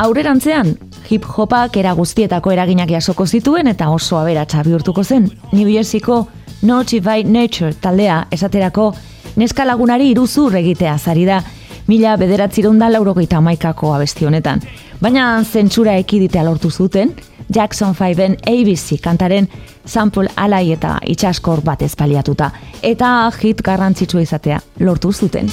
Aurrerantzean, 0.00 0.78
hip-hopak 1.12 1.74
era 1.76 1.90
guztietako 1.92 2.54
eraginak 2.54 2.88
jasoko 2.88 3.26
zituen 3.26 3.68
eta 3.68 3.90
oso 3.92 4.16
aberatsa 4.16 4.62
bihurtuko 4.64 5.02
zen. 5.04 5.26
New 5.52 5.68
Jerseyko 5.68 6.22
Naughty 6.62 7.02
by 7.04 7.24
Nature 7.28 7.74
taldea 7.74 8.22
esaterako 8.32 8.94
neska 9.36 9.66
lagunari 9.68 10.08
iruzur 10.14 10.56
egitea 10.56 10.96
zari 10.98 11.26
da, 11.28 11.42
mila 11.86 12.14
bederatzireun 12.16 12.80
da 12.80 12.88
laurogeita 12.88 13.36
amaikako 13.42 13.92
abesti 13.92 14.24
honetan. 14.24 14.64
Baina 15.02 15.26
zentsura 15.44 15.98
ekiditea 16.00 16.46
lortu 16.48 16.70
zuten, 16.70 17.12
Jackson 17.52 17.92
5-en 17.92 18.38
ABC 18.48 19.02
kantaren 19.04 19.50
sample 19.84 20.32
alai 20.36 20.70
eta 20.72 20.96
itxaskor 21.04 21.60
bat 21.64 21.82
ezpaliatuta, 21.82 22.50
eta 22.82 23.30
hit 23.42 23.60
garrantzitsua 23.68 24.24
izatea 24.24 24.64
lortu 24.80 25.12
zuten. 25.12 25.52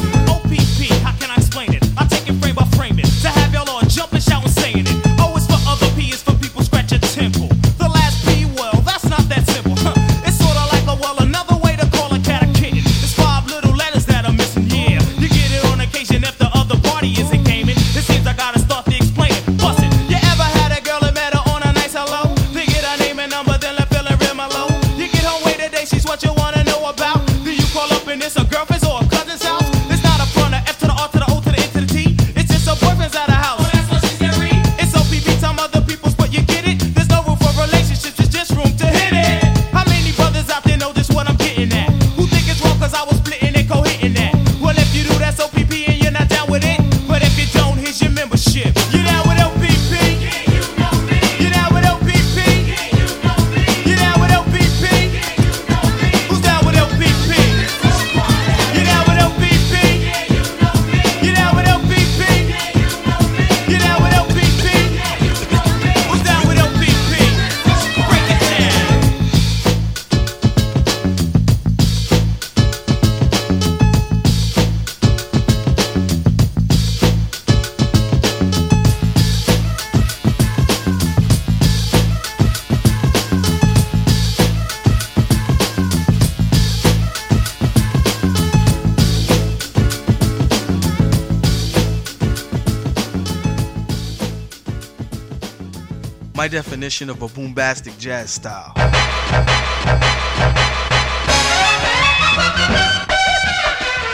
My 96.48 96.52
definition 96.52 97.10
of 97.10 97.22
a 97.22 97.28
boombastic 97.28 98.00
jazz 98.00 98.30
style. 98.30 98.72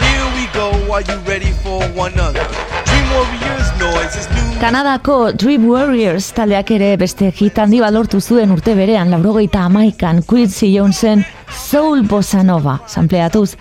Here 0.02 0.28
we 0.34 0.48
go, 0.52 0.72
are 0.92 1.02
you 1.02 1.18
ready 1.30 1.52
for 1.62 1.84
one 1.94 2.18
other? 2.20 2.42
Dream 2.86 3.08
Warriors 3.14 3.70
noise 3.78 4.16
is 4.16 4.28
new. 4.32 4.60
Kanadako 4.60 5.38
Dream 5.38 5.68
Warriors 5.68 6.32
taldeak 6.34 6.72
ere 6.72 6.98
beste 6.98 7.30
hit 7.30 7.62
handi 7.62 7.80
bat 7.86 7.94
lortu 7.94 8.18
zuen 8.20 8.50
urte 8.50 8.74
berean, 8.74 9.14
laurogeita 9.14 9.68
amaikan 9.68 10.24
Quincy 10.26 10.74
Jonesen 10.74 11.22
Soul 11.54 12.02
Bossa 12.02 12.42
Nova, 12.42 12.80
sampleatuz. 12.88 13.54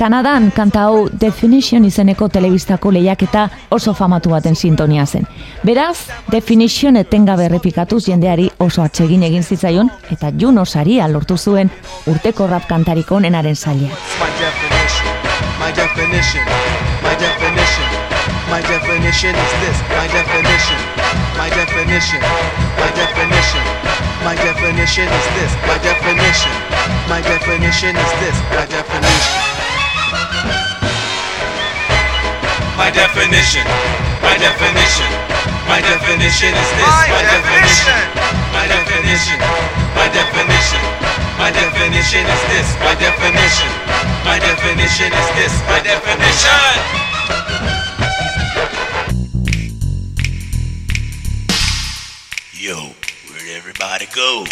Kanadan 0.00 0.48
kanta 0.56 0.86
hau 0.88 1.10
Definition 1.12 1.84
izeneko 1.84 2.30
telebistako 2.32 2.88
lehiaketa 2.96 3.42
oso 3.70 3.92
famatu 3.92 4.30
baten 4.32 4.56
sintonia 4.56 5.04
zen. 5.06 5.26
Beraz, 5.60 6.08
Definition 6.32 6.96
etengabe 6.96 7.44
errepikatuz 7.44 8.06
jendeari 8.06 8.46
oso 8.58 8.80
atsegin 8.80 9.26
egin 9.28 9.44
zitzaion 9.44 9.90
eta 10.10 10.30
Juno 10.40 10.64
saria 10.64 11.08
lortu 11.08 11.36
zuen 11.36 11.70
urteko 12.06 12.46
rap 12.46 12.64
kantarik 12.68 13.12
onenaren 13.12 13.52
definition, 13.52 15.06
my 15.60 15.70
definition, 15.76 16.44
my 17.04 17.14
definition, 17.20 17.90
my 18.48 18.62
definition 18.62 19.34
is 19.36 19.52
this. 19.60 19.78
My 20.00 20.08
definition, 20.08 20.80
my 21.36 21.50
definition, 21.50 22.22
my 22.80 22.90
definition, 22.96 23.64
my 24.24 24.34
definition 24.34 25.08
is 25.20 25.26
this. 25.36 25.52
My 25.68 25.78
definition, 25.84 26.56
my 27.12 27.20
definition 27.20 27.96
is 27.96 28.12
this. 28.24 28.36
My 28.56 28.64
definition. 28.64 29.49
My 32.80 32.88
definition, 32.88 33.60
my 34.24 34.40
definition, 34.40 35.10
my 35.68 35.84
definition 35.84 36.48
is 36.48 36.70
this. 36.80 36.96
My 37.12 37.20
definition, 37.28 38.00
my 38.56 38.64
definition, 38.72 39.38
my 39.92 40.08
definition, 40.08 40.80
my 41.36 41.50
definition 41.52 42.24
is 42.24 42.42
this. 42.48 42.68
My 42.80 42.94
definition, 42.96 43.68
my 44.24 44.38
definition 44.40 45.12
is 45.12 45.28
this. 45.36 45.52
My 45.68 45.80
definition. 45.84 46.72
Yo, 52.56 52.96
where'd 53.28 53.50
everybody 53.60 54.06
go? 54.14 54.46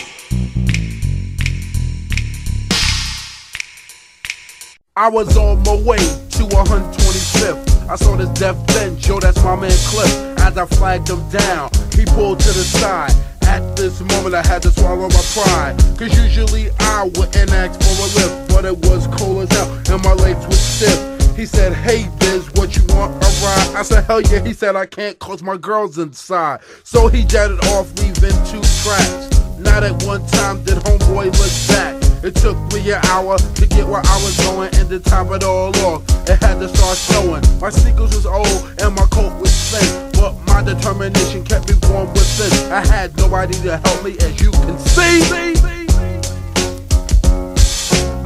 I 4.95 5.09
was 5.09 5.35
on 5.39 5.63
my 5.63 5.77
way 5.81 5.97
to 5.97 6.45
125th. 6.45 7.48
I 7.91 7.97
saw 7.97 8.17
this 8.17 8.29
death 8.39 8.67
bench, 8.67 9.09
yo, 9.09 9.19
that's 9.19 9.43
my 9.43 9.57
man 9.57 9.71
Cliff. 9.87 10.39
As 10.41 10.59
I 10.59 10.67
flagged 10.67 11.09
him 11.09 11.27
down, 11.31 11.71
he 11.95 12.05
pulled 12.05 12.39
to 12.41 12.49
the 12.49 12.63
side. 12.63 13.13
At 13.43 13.77
this 13.77 14.01
moment, 14.01 14.35
I 14.35 14.47
had 14.47 14.61
to 14.63 14.71
swallow 14.71 15.09
my 15.09 15.25
pride. 15.33 15.75
Cause 15.99 16.15
usually 16.15 16.69
I 16.81 17.05
wouldn't 17.17 17.51
ask 17.51 17.81
for 17.81 17.89
a 17.89 18.09
lift, 18.15 18.49
but 18.51 18.67
it 18.67 18.77
was 18.87 19.07
cold 19.17 19.51
as 19.51 19.57
hell, 19.57 19.95
and 19.95 20.05
my 20.05 20.13
legs 20.13 20.45
were 20.45 20.53
stiff. 20.53 21.35
He 21.35 21.47
said, 21.47 21.73
Hey, 21.73 22.11
Biz, 22.19 22.51
what 22.57 22.77
you 22.77 22.83
want 22.89 23.15
a 23.25 23.27
ride? 23.43 23.77
I 23.77 23.83
said, 23.83 24.05
Hell 24.05 24.21
yeah. 24.21 24.45
He 24.45 24.53
said, 24.53 24.77
I 24.77 24.85
can't 24.85 25.19
cause 25.19 25.43
my 25.43 25.57
girl's 25.57 25.97
inside. 25.97 26.61
So 26.85 27.09
he 27.09 27.25
jetted 27.25 27.65
off, 27.67 27.91
leaving 27.99 28.37
two 28.45 28.61
tracks. 28.83 29.59
Not 29.59 29.83
at 29.83 30.03
one 30.05 30.27
time 30.27 30.63
did 30.65 30.77
homeboy 30.79 31.27
look 31.27 31.69
back. 31.69 31.98
It 32.21 32.35
took 32.35 32.57
me 32.73 32.91
an 32.91 33.01
hour 33.07 33.39
to 33.39 33.67
get 33.67 33.87
where 33.87 34.03
I 34.05 34.17
was 34.25 34.37
going 34.39 34.75
and 34.75 34.89
to 34.91 34.99
top 34.99 35.31
it 35.31 35.45
all 35.45 35.75
off. 35.87 36.03
It 36.29 36.43
had 36.43 36.59
to 36.59 36.69
start 36.69 36.97
snowing. 36.97 37.43
My 37.61 37.71
sneakers 37.71 38.15
was 38.15 38.27
old 38.27 38.75
and 38.83 38.95
my 38.95 39.07
coat 39.07 39.41
was 39.41 39.53
thin. 39.71 40.11
But 40.15 40.35
my 40.47 40.63
determination 40.63 41.45
kept 41.45 41.69
me 41.69 41.77
warm 41.89 42.09
within. 42.09 42.73
I 42.73 42.85
had 42.85 43.17
nobody 43.17 43.55
to 43.63 43.79
help 43.79 44.05
me 44.05 44.19
as 44.19 44.41
you 44.41 44.51
can 44.51 44.79
see. 44.81 45.23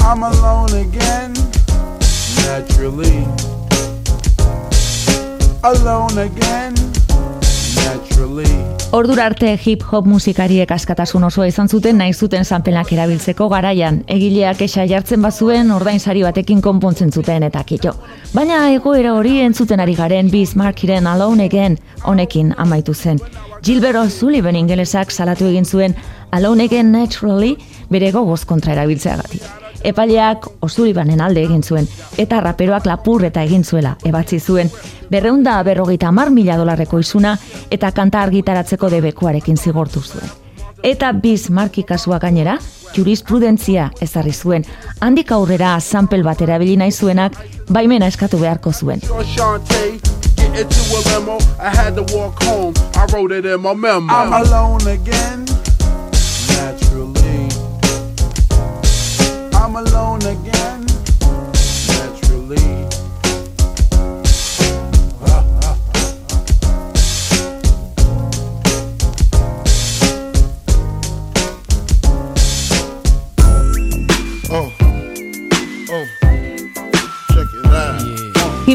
I'm 0.01 0.23
alone 0.23 0.73
again. 0.73 1.35
Naturally. 2.47 3.27
Alone 5.63 6.17
again. 6.17 6.92
Ordura 8.93 9.25
arte 9.25 9.59
hip 9.65 9.83
hop 9.89 10.05
musikariek 10.07 10.71
askatasun 10.75 11.25
osoa 11.25 11.47
izan 11.49 11.69
zuten 11.69 11.97
nahi 11.97 12.13
zuten 12.13 12.45
sanpenak 12.45 12.91
erabiltzeko 12.93 13.47
garaian. 13.49 14.03
Egileak 14.07 14.61
esa 14.67 14.85
jartzen 14.91 15.23
bazuen 15.25 15.71
ordainsari 15.73 16.23
batekin 16.27 16.61
konpontzen 16.61 17.11
zuten 17.13 17.47
eta 17.49 17.63
kito. 17.65 17.95
Baina 18.35 18.67
egoera 18.75 19.15
hori 19.17 19.39
entzuten 19.47 19.81
ari 19.81 19.97
garen 19.97 20.29
Biz 20.31 20.55
Markiren 20.61 21.09
Alone 21.09 21.49
Again 21.49 21.79
honekin 22.05 22.53
amaitu 22.59 22.95
zen. 22.95 23.19
Gilbert 23.63 23.97
O'Sullivan 24.05 24.61
ingelesak 24.61 25.11
salatu 25.11 25.49
egin 25.49 25.65
zuen 25.65 25.97
Alone 26.31 26.69
Again 26.69 26.93
Naturally 26.93 27.57
bere 27.89 28.13
gogoz 28.13 28.45
kontra 28.45 28.77
erabiltzeagatik. 28.77 29.62
Epaileak 29.85 30.47
O'Sullivanen 30.61 31.21
alde 31.21 31.43
egin 31.47 31.63
zuen, 31.63 31.89
eta 32.19 32.41
raperoak 32.41 32.87
lapurreta 32.87 33.43
egin 33.43 33.65
zuela, 33.65 33.97
ebatzi 34.05 34.39
zuen, 34.41 34.71
berreunda 35.11 35.63
berrogeita 35.63 36.09
hamar 36.09 36.31
mila 36.31 36.57
dolarreko 36.57 37.01
izuna, 37.01 37.37
eta 37.71 37.93
kanta 37.93 38.23
argitaratzeko 38.23 38.91
debekuarekin 38.91 39.57
zigortu 39.57 40.03
zuen. 40.03 40.31
Eta 40.83 41.13
biz 41.13 41.51
marki 41.51 41.85
kasua 41.87 42.19
gainera, 42.19 42.59
jurisprudentzia 42.95 43.91
ezarri 44.01 44.33
zuen, 44.33 44.65
handik 45.01 45.31
aurrera 45.33 45.79
sample 45.81 46.23
bat 46.23 46.43
erabili 46.43 46.77
nahi 46.77 46.93
zuenak, 46.93 47.39
baimena 47.71 48.07
eskatu 48.11 48.39
beharko 48.43 48.73
zuen. 48.73 49.01
Into 50.55 50.77
a 50.77 51.19
limo. 51.19 51.39
I 51.59 51.75
had 51.75 51.97
to 51.97 52.03
walk 52.15 52.43
home. 52.43 52.75
I 52.95 53.07
wrote 53.07 53.33
it 53.33 53.47
in 53.47 53.63
my 53.63 53.73
memo. 53.73 54.13
I'm 54.13 54.35
alone 54.35 54.87
again. 54.87 55.52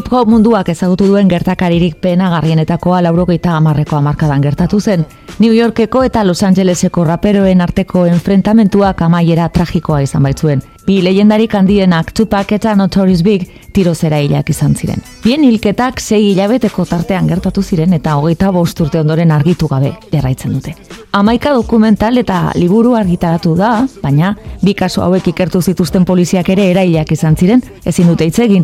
Hop 0.07 0.29
munduak 0.31 0.69
ezagutu 0.71 1.03
duen 1.09 1.27
gertakaririk 1.27 1.97
penagarrienetakoa 1.99 3.01
laurogeita 3.03 3.57
hamarreko 3.57 3.97
hamarkadan 3.97 4.41
gertatu 4.41 4.79
zen. 4.79 5.03
New 5.39 5.51
Yorkeko 5.51 6.03
eta 6.07 6.23
Los 6.23 6.43
Angeleseko 6.47 7.03
raperoen 7.03 7.59
arteko 7.61 8.05
enfrentamentuak 8.07 9.01
amaiera 9.03 9.49
tragikoa 9.49 9.99
izan 10.05 10.23
baitzuen. 10.23 10.63
Bi 10.87 11.01
lehendarik 11.03 11.55
handienak 11.59 12.13
Tupac 12.15 12.53
eta 12.55 12.75
Notorious 12.79 13.21
Big 13.21 13.49
tirozera 13.73 14.21
hilak 14.23 14.49
izan 14.49 14.75
ziren. 14.79 15.03
Bien 15.25 15.43
hilketak 15.43 15.99
sei 15.99 16.31
hilabeteko 16.31 16.85
tartean 16.85 17.27
gertatu 17.27 17.61
ziren 17.61 17.93
eta 17.93 18.15
hogeita 18.15 18.51
bost 18.55 18.79
urte 18.79 19.03
ondoren 19.03 19.31
argitu 19.35 19.67
gabe 19.67 19.91
jarraitzen 20.13 20.53
dute. 20.55 20.77
Hamaika 21.11 21.51
dokumental 21.51 22.17
eta 22.17 22.53
liburu 22.55 22.95
argitaratu 22.95 23.57
da, 23.59 23.81
baina 24.01 24.37
bi 24.63 24.73
kasu 24.73 25.01
hauek 25.01 25.27
ikertu 25.33 25.61
zituzten 25.61 26.05
poliziak 26.05 26.49
ere 26.55 26.71
erailak 26.71 27.11
izan 27.11 27.35
ziren, 27.35 27.61
ezin 27.83 28.07
dute 28.07 28.23
hitz 28.23 28.39
egin. 28.39 28.63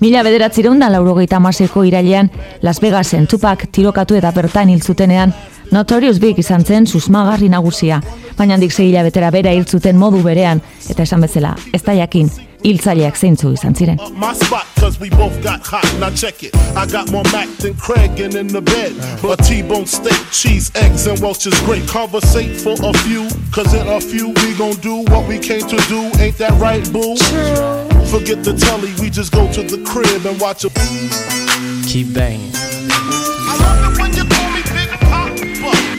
Mila 0.00 0.22
bederatzireun 0.22 0.80
da 0.82 0.90
laurogeita 0.92 1.38
amaseko 1.40 1.84
irailean 1.88 2.28
Las 2.62 2.80
Vegasen 2.82 3.26
Tupac 3.26 3.64
tirokatu 3.72 4.16
eta 4.18 4.32
bertan 4.36 4.68
hil 4.68 4.82
zutenean 4.82 5.32
Notorious 5.72 6.20
Big 6.20 6.38
izan 6.38 6.64
zen 6.64 6.86
susmagarri 6.86 7.48
nagusia, 7.48 8.00
baina 8.38 8.54
handik 8.54 8.72
sei 8.72 8.90
hilabetera 8.90 9.32
bera 9.34 9.54
hil 9.56 9.64
zuten 9.66 9.96
modu 9.98 10.20
berean, 10.22 10.60
eta 10.88 11.02
esan 11.02 11.24
bezala, 11.26 11.56
ez 11.74 11.82
da 11.82 11.96
jakin, 11.96 12.30
hiltzaileak 12.66 13.16
zeintzu 13.16 13.52
izan 13.54 13.74
ziren. 13.74 13.98
Uh, 14.00 14.10
my 14.10 14.34
spot 14.34 14.66
cause 14.80 14.98
we 15.00 15.10
both 15.10 15.36
got 15.42 15.60
hot. 15.66 15.86
Now 16.00 16.10
check 16.10 16.42
it. 16.42 16.54
I 16.76 16.86
got 16.86 17.10
more 17.10 17.24
Mac 17.32 17.48
than 17.62 17.74
Craig 17.74 18.20
and 18.20 18.34
in 18.34 18.48
the 18.48 18.60
bed. 18.60 18.92
But 19.22 19.38
T-bone 19.44 19.86
steak, 19.86 20.20
cheese, 20.32 20.70
eggs, 20.74 21.06
and 21.06 21.18
Welch's 21.20 21.58
great. 21.62 21.86
Conversate 21.88 22.60
for 22.60 22.74
a 22.82 22.92
few, 23.06 23.28
cause 23.52 23.72
in 23.74 23.86
a 23.86 24.00
few 24.00 24.28
we 24.42 24.54
gon' 24.58 24.76
do 24.80 25.04
what 25.12 25.28
we 25.28 25.38
came 25.38 25.66
to 25.68 25.78
do. 25.88 26.00
Ain't 26.18 26.38
that 26.38 26.54
right, 26.60 26.84
boo? 26.92 27.16
Forget 28.10 28.42
the 28.44 28.54
telly, 28.58 28.92
we 29.00 29.10
just 29.10 29.32
go 29.32 29.50
to 29.52 29.62
the 29.62 29.78
crib 29.84 30.26
and 30.26 30.40
watch 30.40 30.64
a 30.64 30.70
Keep 31.86 32.14
banging. 32.14 32.52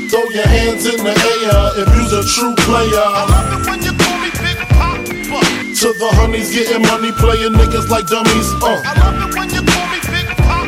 Throw 0.08 0.24
your 0.32 0.48
hands 0.48 0.86
in 0.86 1.04
the 1.04 1.14
air 1.14 1.84
if 1.84 1.88
you's 1.96 2.14
a 2.14 2.24
true 2.36 2.56
player. 2.66 3.87
To 5.78 5.94
the 5.94 6.10
honeys 6.18 6.50
getting 6.50 6.82
money, 6.82 7.12
playing 7.12 7.54
niggas 7.54 7.88
like 7.88 8.08
dummies. 8.08 8.50
Uh. 8.66 8.82
I 8.82 8.98
love 8.98 9.30
it 9.30 9.38
when 9.38 9.46
you 9.54 9.62
call 9.62 9.86
me 9.94 10.02
Big 10.10 10.26
Pop. 10.42 10.66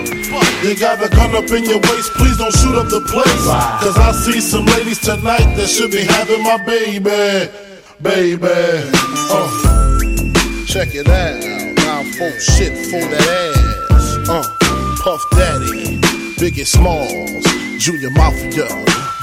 You 0.62 0.78
got 0.78 1.02
a 1.02 1.10
gun 1.10 1.34
up 1.34 1.50
in 1.50 1.66
your 1.66 1.82
waist, 1.82 2.14
please 2.14 2.38
don't 2.38 2.54
shoot 2.54 2.78
up 2.78 2.94
the 2.94 3.02
place. 3.10 3.46
Cause 3.82 3.98
I 3.98 4.12
see 4.12 4.40
some 4.40 4.66
ladies 4.78 5.00
tonight 5.00 5.58
that 5.58 5.66
should 5.66 5.90
be 5.90 6.06
having 6.06 6.44
my 6.44 6.62
baby. 6.64 7.50
Baby. 7.98 8.86
Uh. 9.34 9.50
Check 10.70 10.94
it 10.94 11.10
out. 11.10 11.42
Now 11.82 12.06
full 12.14 12.38
shit 12.38 12.78
for 12.94 13.02
that 13.02 13.90
ass. 13.90 14.30
Uh. 14.30 14.46
Puff 15.02 15.26
Daddy. 15.32 15.98
Biggie 16.38 16.68
Smalls. 16.68 17.10
Junior 17.82 18.12
Mafia. 18.12 18.70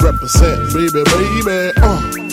Represent, 0.03 0.67
baby, 0.75 1.07
baby. 1.15 1.71
Uh. 1.79 2.26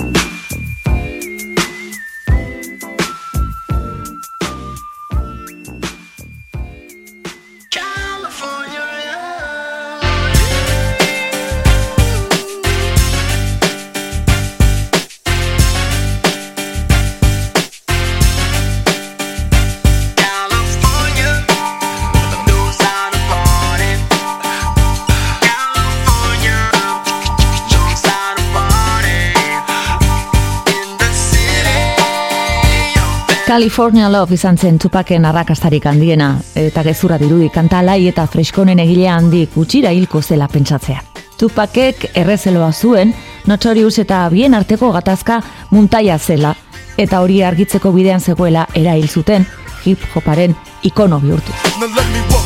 California 33.53 34.11
Love 34.11 34.33
izan 34.33 34.57
zen 34.57 34.79
Tupaken 34.79 35.27
arrakastarik 35.29 35.83
handiena, 35.85 36.39
eta 36.57 36.81
gezurra 36.87 37.19
dirudi 37.21 37.51
kanta 37.53 37.83
alai 37.83 38.07
eta 38.09 38.23
freskonen 38.25 38.79
egile 38.81 39.05
handi 39.13 39.43
gutxira 39.53 39.91
hilko 39.93 40.23
zela 40.25 40.47
pentsatzea. 40.49 41.03
Tupakek 41.37 42.07
errezeloa 42.17 42.71
zuen, 42.73 43.13
Notorious 43.45 43.99
eta 44.01 44.23
bien 44.33 44.57
arteko 44.57 44.89
gatazka 44.95 45.43
muntaia 45.69 46.17
zela, 46.17 46.55
eta 46.97 47.21
hori 47.21 47.43
argitzeko 47.45 47.93
bidean 47.93 48.25
zegoela 48.25 48.65
erail 48.73 49.05
zuten 49.07 49.45
hip 49.85 50.01
hoparen 50.15 50.57
ikono 50.81 51.21
bihurtu. 51.21 51.53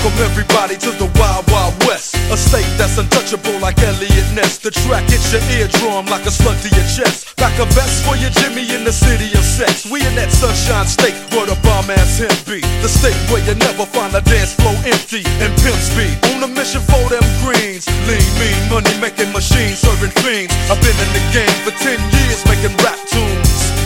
Welcome 0.07 0.23
everybody 0.23 0.79
to 0.87 0.91
the 0.95 1.11
Wild 1.19 1.43
Wild 1.51 1.75
West. 1.83 2.15
A 2.31 2.39
state 2.39 2.63
that's 2.79 2.95
untouchable 2.95 3.59
like 3.59 3.75
Elliot 3.83 4.23
Ness. 4.31 4.55
The 4.55 4.71
track 4.71 5.03
hits 5.03 5.35
your 5.35 5.43
eardrum 5.51 6.07
like 6.07 6.23
a 6.23 6.31
slug 6.31 6.55
to 6.63 6.71
your 6.71 6.87
chest. 6.87 7.35
Back 7.35 7.51
a 7.59 7.67
vest 7.75 8.07
for 8.07 8.15
your 8.15 8.31
Jimmy 8.39 8.71
in 8.71 8.87
the 8.87 8.95
city 8.95 9.27
of 9.35 9.43
sex. 9.43 9.83
We 9.83 9.99
in 10.07 10.15
that 10.15 10.31
sunshine 10.31 10.87
state 10.87 11.11
where 11.35 11.43
the 11.51 11.59
bomb 11.59 11.91
ass 11.91 12.23
him 12.23 12.31
be. 12.47 12.63
The 12.79 12.87
state 12.87 13.19
where 13.27 13.43
you 13.43 13.59
never 13.59 13.83
find 13.83 14.15
a 14.15 14.23
dance 14.23 14.55
floor 14.55 14.79
empty 14.87 15.27
and 15.43 15.51
pimp 15.59 15.75
speed. 15.75 16.15
On 16.31 16.39
a 16.39 16.47
mission 16.55 16.79
for 16.87 17.03
them 17.11 17.27
greens. 17.43 17.83
Lean, 18.07 18.23
mean, 18.39 18.59
money 18.71 18.95
making 19.03 19.35
machines, 19.35 19.83
serving 19.83 20.15
fiends. 20.23 20.55
I've 20.71 20.79
been 20.79 20.95
in 21.03 21.11
the 21.19 21.23
game 21.35 21.57
for 21.67 21.75
10 21.83 21.99
years 22.15 22.47
making 22.47 22.71
rap 22.79 22.95
tunes. 23.11 23.76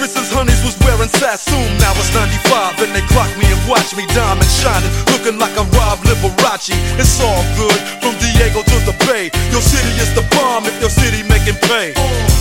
Since 0.00 0.32
Honeys 0.32 0.64
was 0.64 0.80
wearing 0.80 1.12
Sassoon, 1.12 1.76
now 1.76 1.92
it's 2.00 2.08
95 2.16 2.80
and 2.80 2.96
they 2.96 3.04
clock 3.12 3.28
me 3.36 3.44
and 3.44 3.60
watch 3.68 3.92
me 3.92 4.08
diamond 4.16 4.48
shining, 4.48 4.88
looking 5.12 5.36
like 5.36 5.52
I'm 5.60 5.68
Rob 5.76 6.00
Liberace. 6.08 6.72
It's 6.96 7.20
all 7.20 7.44
good 7.60 7.76
from 8.00 8.16
Diego 8.16 8.64
to 8.64 8.76
the 8.88 8.96
Bay. 9.04 9.28
Your 9.52 9.60
city 9.60 9.92
is 10.00 10.08
the 10.16 10.24
bomb 10.32 10.64
if 10.64 10.80
your 10.80 10.88
city 10.88 11.20
making 11.28 11.60
pay. 11.68 11.92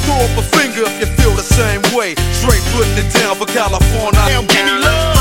Throw 0.07 0.23
up 0.23 0.39
a 0.39 0.45
finger 0.55 0.87
if 0.87 1.03
you 1.03 1.07
feel 1.19 1.35
the 1.35 1.43
same 1.43 1.83
way. 1.91 2.15
Straight 2.31 2.63
putting 2.71 2.95
it 2.95 3.11
down 3.11 3.35
for 3.35 3.45
California. 3.51 4.23
Damn, 4.23 4.47
give 4.47 4.63
me 4.63 4.79
love. 4.79 5.18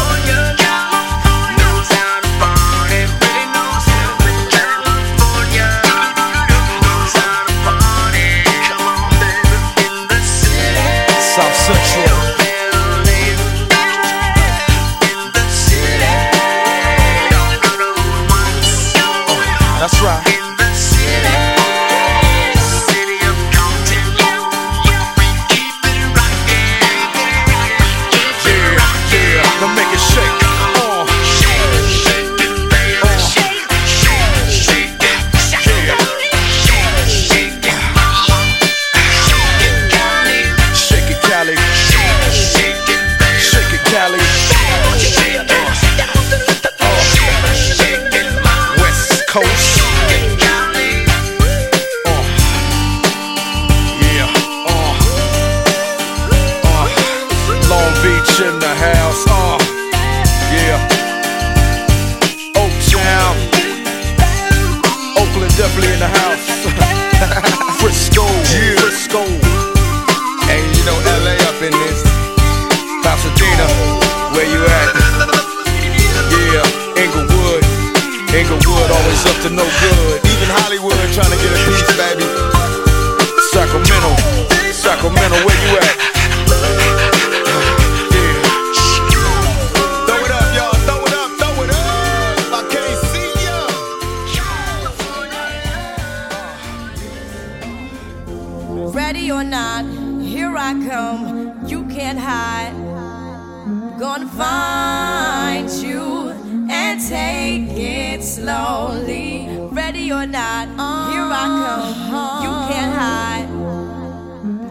Ready 108.78 110.12
or 110.12 110.24
not, 110.24 110.68
here 111.10 111.28
I 111.42 111.46
come. 111.62 112.42
You 112.44 112.50
can't 112.70 112.94
hide. 113.02 113.48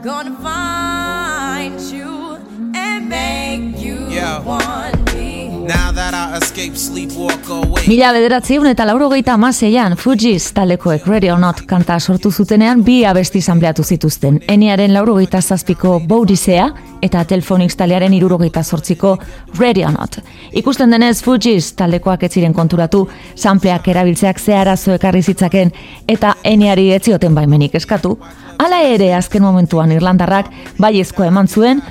Gonna 0.01 0.35
find 0.41 1.81
you 1.81 2.37
and 2.73 3.09
make 3.09 3.83
you 3.83 4.07
Yeah. 4.09 4.39
want 4.39 4.86
Mila 7.87 8.11
bederatziun 8.15 8.67
eta 8.69 8.85
laurogeita 8.87 9.33
amaseian 9.35 9.95
Fugees 9.99 10.53
taldekoek 10.55 11.07
Ready 11.07 11.31
or 11.31 11.39
Not 11.39 11.61
kanta 11.67 11.97
sortu 11.99 12.31
zutenean 12.31 12.83
bi 12.83 13.01
abesti 13.05 13.41
zanbleatu 13.41 13.83
zituzten. 13.83 14.39
Eniaren 14.47 14.93
laurogeita 14.93 15.41
zazpiko 15.41 15.99
Boudisea 15.99 16.69
eta 17.03 17.23
Telfonix 17.25 17.75
taldearen 17.75 18.13
irurogeita 18.13 18.63
zortziko 18.63 19.17
Ready 19.59 19.83
or 19.83 19.91
Not. 19.97 20.19
Ikusten 20.53 20.91
denez 20.91 21.21
Fugees 21.23 21.73
taldekoak 21.75 22.23
ez 22.23 22.31
ziren 22.31 22.53
konturatu, 22.53 23.07
sampleak 23.35 23.87
erabiltzeak 23.87 24.39
ze 24.39 24.55
arazo 24.55 24.93
ekarri 24.95 25.23
zitzaken 25.23 25.73
eta 26.07 26.35
Eniari 26.43 26.91
ez 26.93 27.01
zioten 27.03 27.35
baimenik 27.35 27.75
eskatu. 27.75 28.17
Hala 28.57 28.79
ere 28.81 29.13
azken 29.15 29.43
momentuan 29.43 29.91
Irlandarrak 29.91 30.53
baiezkoa 30.79 31.27
eman 31.27 31.47
zuen 31.47 31.83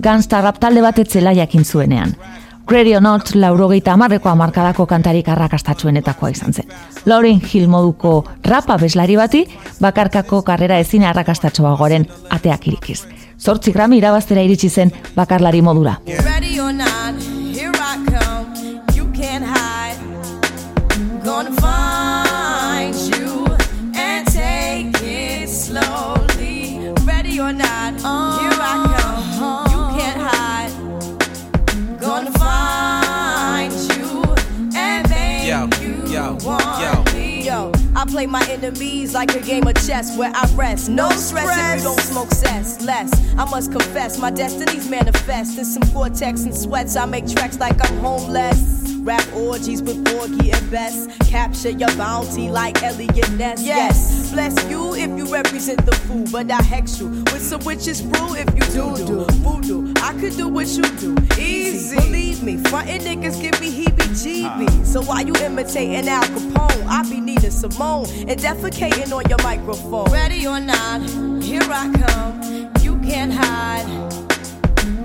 Gangsta 0.00 0.40
Rap 0.40 0.60
talde 0.60 0.80
bat 0.82 0.98
etzela 0.98 1.32
jakin 1.32 1.64
zuenean. 1.64 2.14
Ready 2.70 2.94
or 2.94 3.02
Not 3.02 3.34
laurogeita 3.34 3.92
amarreko 3.92 4.28
amarkadako 4.28 4.86
kantarik 4.86 5.28
arrakastatxuenetakoa 5.28 6.30
izan 6.30 6.52
zen. 6.52 6.68
Lauren 7.06 7.40
Hill 7.40 7.68
moduko 7.68 8.24
rapa 8.44 8.78
beslari 8.78 9.16
bati, 9.16 9.44
bakarkako 9.80 10.42
karrera 10.42 10.78
ezin 10.78 11.04
arrakastatxoa 11.04 11.76
goren 11.76 12.06
ateak 12.30 12.68
irikiz. 12.72 13.02
Zortzi 13.38 13.72
grami 13.72 13.98
irabaztera 13.98 14.42
iritsi 14.42 14.70
zen 14.70 14.92
bakarlari 15.16 15.62
modura. 15.62 15.98
Ready 16.06 16.60
or 16.60 16.72
not, 16.72 17.32
want 36.44 36.62
yo. 36.80 37.22
Yo, 37.42 37.72
I 37.96 38.04
play 38.04 38.26
my 38.26 38.44
enemies 38.48 39.14
like 39.14 39.34
a 39.34 39.40
game 39.40 39.66
of 39.66 39.74
chess 39.86 40.16
where 40.16 40.32
I 40.34 40.48
rest. 40.54 40.88
No 40.88 41.10
stress 41.10 41.58
if 41.58 41.78
you 41.78 41.90
don't 41.90 42.00
smoke 42.00 42.30
cess. 42.30 42.80
Less, 42.84 43.12
I 43.36 43.44
must 43.50 43.72
confess, 43.72 44.18
my 44.18 44.30
destinies 44.30 44.88
manifest. 44.88 45.58
In 45.58 45.64
some 45.64 45.82
cortex 45.92 46.44
and 46.44 46.56
sweats, 46.56 46.96
I 46.96 47.04
make 47.06 47.26
tracks 47.26 47.58
like 47.58 47.78
I'm 47.84 47.98
homeless. 47.98 48.91
Rap 49.02 49.26
orgies 49.34 49.82
with 49.82 50.04
Borgie 50.04 50.54
and 50.54 50.70
Best. 50.70 51.10
Capture 51.28 51.70
your 51.70 51.92
bounty 51.96 52.48
like 52.48 52.80
Elliot 52.84 53.32
Ness. 53.32 53.60
Yes, 53.60 54.30
bless 54.30 54.54
you 54.70 54.94
if 54.94 55.10
you 55.18 55.26
represent 55.26 55.84
the 55.84 55.92
fool, 55.92 56.24
but 56.30 56.48
I 56.50 56.62
hex 56.62 57.00
you 57.00 57.08
with 57.08 57.42
some 57.42 57.64
witches 57.64 58.00
brew 58.00 58.36
if 58.36 58.48
you 58.54 58.60
do 58.72 58.96
do 59.04 59.24
voodoo. 59.42 59.92
I 59.96 60.12
could 60.20 60.36
do 60.36 60.46
what 60.48 60.68
you 60.68 60.82
do, 60.98 61.16
easy. 61.36 61.96
Believe 61.96 62.44
me, 62.44 62.58
frontin' 62.58 63.00
niggas 63.00 63.40
give 63.42 63.60
me 63.60 63.84
heebie-jeebies. 63.84 64.86
So 64.86 65.02
why 65.02 65.22
you 65.22 65.34
imitating 65.34 66.08
Al 66.08 66.22
Capone? 66.22 66.86
I 66.86 67.02
be 67.10 67.20
needing 67.20 67.50
Simone 67.50 68.06
and 68.28 68.38
defecating 68.38 69.12
on 69.12 69.28
your 69.28 69.42
microphone. 69.42 70.12
Ready 70.12 70.46
or 70.46 70.60
not, 70.60 71.02
here 71.42 71.62
I 71.64 71.90
come. 72.06 72.70
You 72.82 72.98
can't 72.98 73.32
hide. 73.32 73.86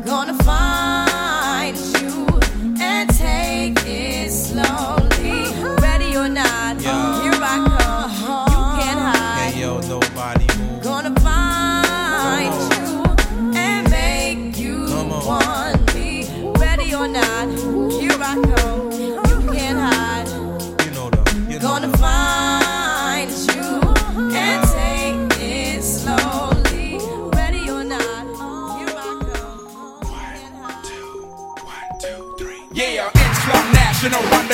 Gonna 0.05 0.37
find 0.43 1.75
you 1.77 2.06
take 3.73 3.87
it 3.87 4.31
slowly. 4.31 4.96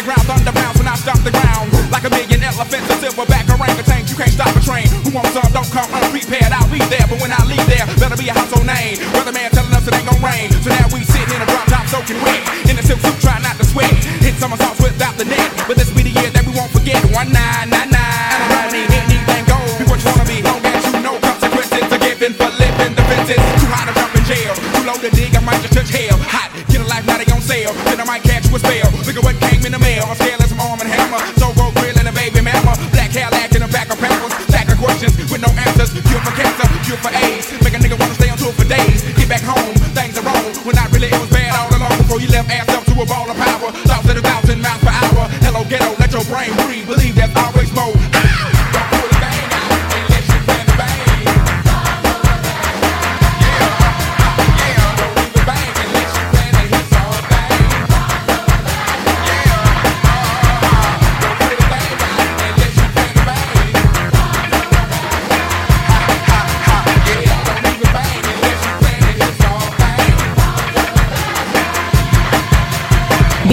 Underground 0.04 0.28
Thunderbounds 0.28 0.76
when 0.84 0.90
I 0.92 1.00
stop 1.00 1.16
the 1.24 1.32
ground. 1.32 1.72
Like 1.88 2.04
a 2.04 2.12
million 2.12 2.44
elephants, 2.44 2.92
a 2.92 2.96
silverback 3.00 3.48
orangutan 3.48 4.04
You 4.12 4.20
can't 4.20 4.36
stop 4.36 4.52
a 4.52 4.60
train, 4.60 4.84
who 5.08 5.16
wants 5.16 5.32
some, 5.32 5.48
don't 5.56 5.64
come 5.72 5.88
unprepared 5.96 6.52
I'll 6.52 6.68
be 6.68 6.84
there, 6.92 7.08
but 7.08 7.24
when 7.24 7.32
I 7.32 7.40
leave 7.48 7.64
there, 7.72 7.88
better 7.96 8.20
be 8.20 8.28
a 8.28 8.36
household 8.36 8.68
name. 8.68 9.00
Weatherman 9.16 9.48
telling 9.56 9.72
us 9.72 9.88
it 9.88 9.96
ain't 9.96 10.04
gonna 10.04 10.20
rain. 10.20 10.52
So 10.60 10.76
now 10.76 10.92
we 10.92 11.08
sitting 11.08 11.32
in 11.32 11.40
a 11.40 11.48
drop 11.48 11.72
top 11.72 11.88
soaking 11.88 12.20
wet. 12.20 12.44
In 12.68 12.76
a 12.76 12.84
silk 12.84 13.00
suit, 13.00 13.16
try 13.24 13.40
not 13.40 13.56
to 13.56 13.64
sweat. 13.64 13.96
Hit 14.20 14.36
somersaults 14.44 14.84
without 14.84 15.16
the 15.16 15.24
net. 15.24 15.48
But 15.72 15.80
this 15.80 15.88
be 15.96 16.04
the 16.04 16.12
year 16.20 16.36
that 16.36 16.44
we 16.44 16.52
won't 16.52 16.76
forget. 16.76 17.00
One 17.16 17.32
nine 17.32 17.72
nine 17.72 17.88
nine. 17.88 18.76
Anything 18.76 19.48
goes 19.48 19.72
Be 19.80 19.88
what 19.88 20.04
you 20.04 20.12
wanna 20.12 20.28
be, 20.28 20.44
long 20.44 20.60
as 20.68 20.84
you 20.84 21.00
know 21.00 21.16
consequences. 21.24 21.80
Are 21.80 22.04
given 22.04 22.36
for 22.36 22.52
living 22.60 22.92
the 22.92 23.08
fences. 23.08 23.40
Too 23.40 23.72
high 23.72 23.88
to 23.88 23.96
jump 23.96 24.12
in 24.20 24.24
jail, 24.28 24.52
too 24.52 24.84
low 24.84 25.00
to 25.00 25.08
dig, 25.16 25.32
I 25.32 25.40
might 25.48 25.64
just 25.64 25.72
touch 25.72 25.96
hell. 25.96 26.20
Hot, 26.28 26.52
get 26.68 26.84
a 26.84 26.88
life, 26.92 27.08
now 27.08 27.16
they 27.16 27.28
on 27.32 27.40
sale 27.40 27.72
Then 27.88 28.04
I 28.04 28.04
might 28.04 28.24
catch 28.28 28.52
you 28.52 28.56
a 28.56 28.60
spell. 28.60 28.92
Look 29.08 29.16
at 29.16 29.24
what 29.24 29.40
came 29.40 29.53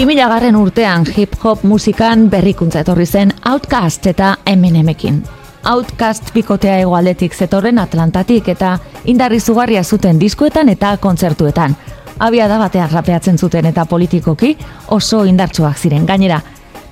2000 0.00 0.28
garren 0.28 0.56
urtean 0.56 1.04
hip-hop 1.16 1.62
musikan 1.68 2.22
berrikuntza 2.32 2.80
etorri 2.80 3.04
zen 3.06 3.34
Outkast 3.50 4.06
eta 4.08 4.30
Eminemekin. 4.48 5.18
Outkast 5.68 6.30
bikotea 6.32 6.78
egoaldetik 6.80 7.34
zetorren 7.36 7.78
Atlantatik 7.78 8.48
eta 8.48 8.78
indarri 9.04 9.40
zugarria 9.40 9.82
zuten 9.84 10.20
diskoetan 10.20 10.72
eta 10.72 10.94
kontzertuetan. 10.96 11.76
Abia 12.18 12.48
da 12.48 12.56
batean 12.58 12.88
rapeatzen 12.90 13.38
zuten 13.38 13.68
eta 13.68 13.84
politikoki 13.84 14.56
oso 14.88 15.24
indartsuak 15.24 15.76
ziren 15.76 16.06
gainera. 16.06 16.40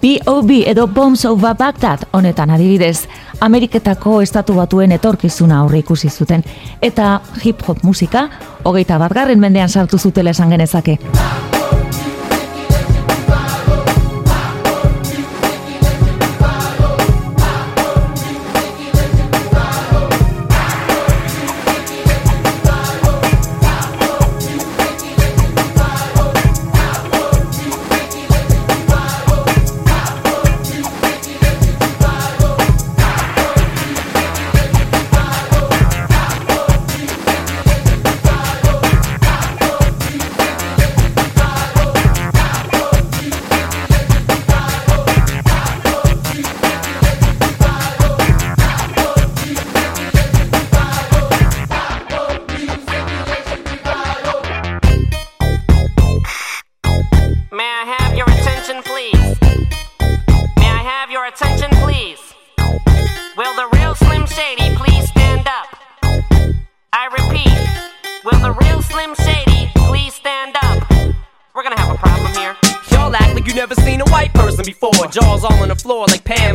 B.O.B. 0.02 0.50
edo 0.66 0.86
Bombs 0.86 1.24
of 1.24 1.40
Baghdad 1.40 2.04
honetan 2.12 2.50
adibidez, 2.50 3.08
Ameriketako 3.40 4.20
estatu 4.20 4.54
batuen 4.60 4.92
etorkizuna 4.92 5.62
aurre 5.62 5.78
ikusi 5.78 6.10
zuten. 6.10 6.44
Eta 6.82 7.20
hip-hop 7.44 7.82
musika, 7.82 8.28
hogeita 8.64 8.98
bat 8.98 9.16
garren 9.16 9.40
mendean 9.40 9.68
sartu 9.68 9.98
zutela 9.98 10.36
esan 10.36 10.50
genezake. 10.50 10.98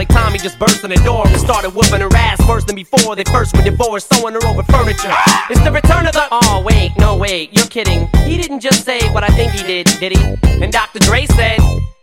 Like 0.03 0.09
Tommy 0.09 0.37
just 0.37 0.59
burst 0.59 0.83
in 0.83 0.89
the 0.89 0.97
door 0.97 1.25
and 1.27 1.39
started 1.39 1.69
whooping 1.69 2.01
her 2.01 2.09
ass 2.15 2.45
worse 2.47 2.65
than 2.65 2.75
before. 2.75 3.15
They 3.15 3.23
first 3.25 3.55
were 3.55 3.63
divorced, 3.63 4.13
sewing 4.13 4.33
her 4.33 4.45
over 4.45 4.63
furniture. 4.63 5.13
It's 5.49 5.63
the 5.63 5.71
return 5.71 6.07
of 6.07 6.13
the. 6.13 6.27
Oh 6.31 6.61
wait, 6.65 6.91
no 6.97 7.15
wait, 7.15 7.55
you're 7.55 7.67
kidding. 7.67 8.09
He 8.25 8.37
didn't 8.37 8.59
just 8.59 8.83
say 8.83 8.99
what 9.13 9.23
I 9.23 9.27
think 9.27 9.51
he 9.53 9.63
did, 9.63 9.87
did 9.99 10.17
he? 10.17 10.63
And 10.63 10.71
Dr. 10.71 10.99
Dre 10.99 11.25
said. 11.25 11.59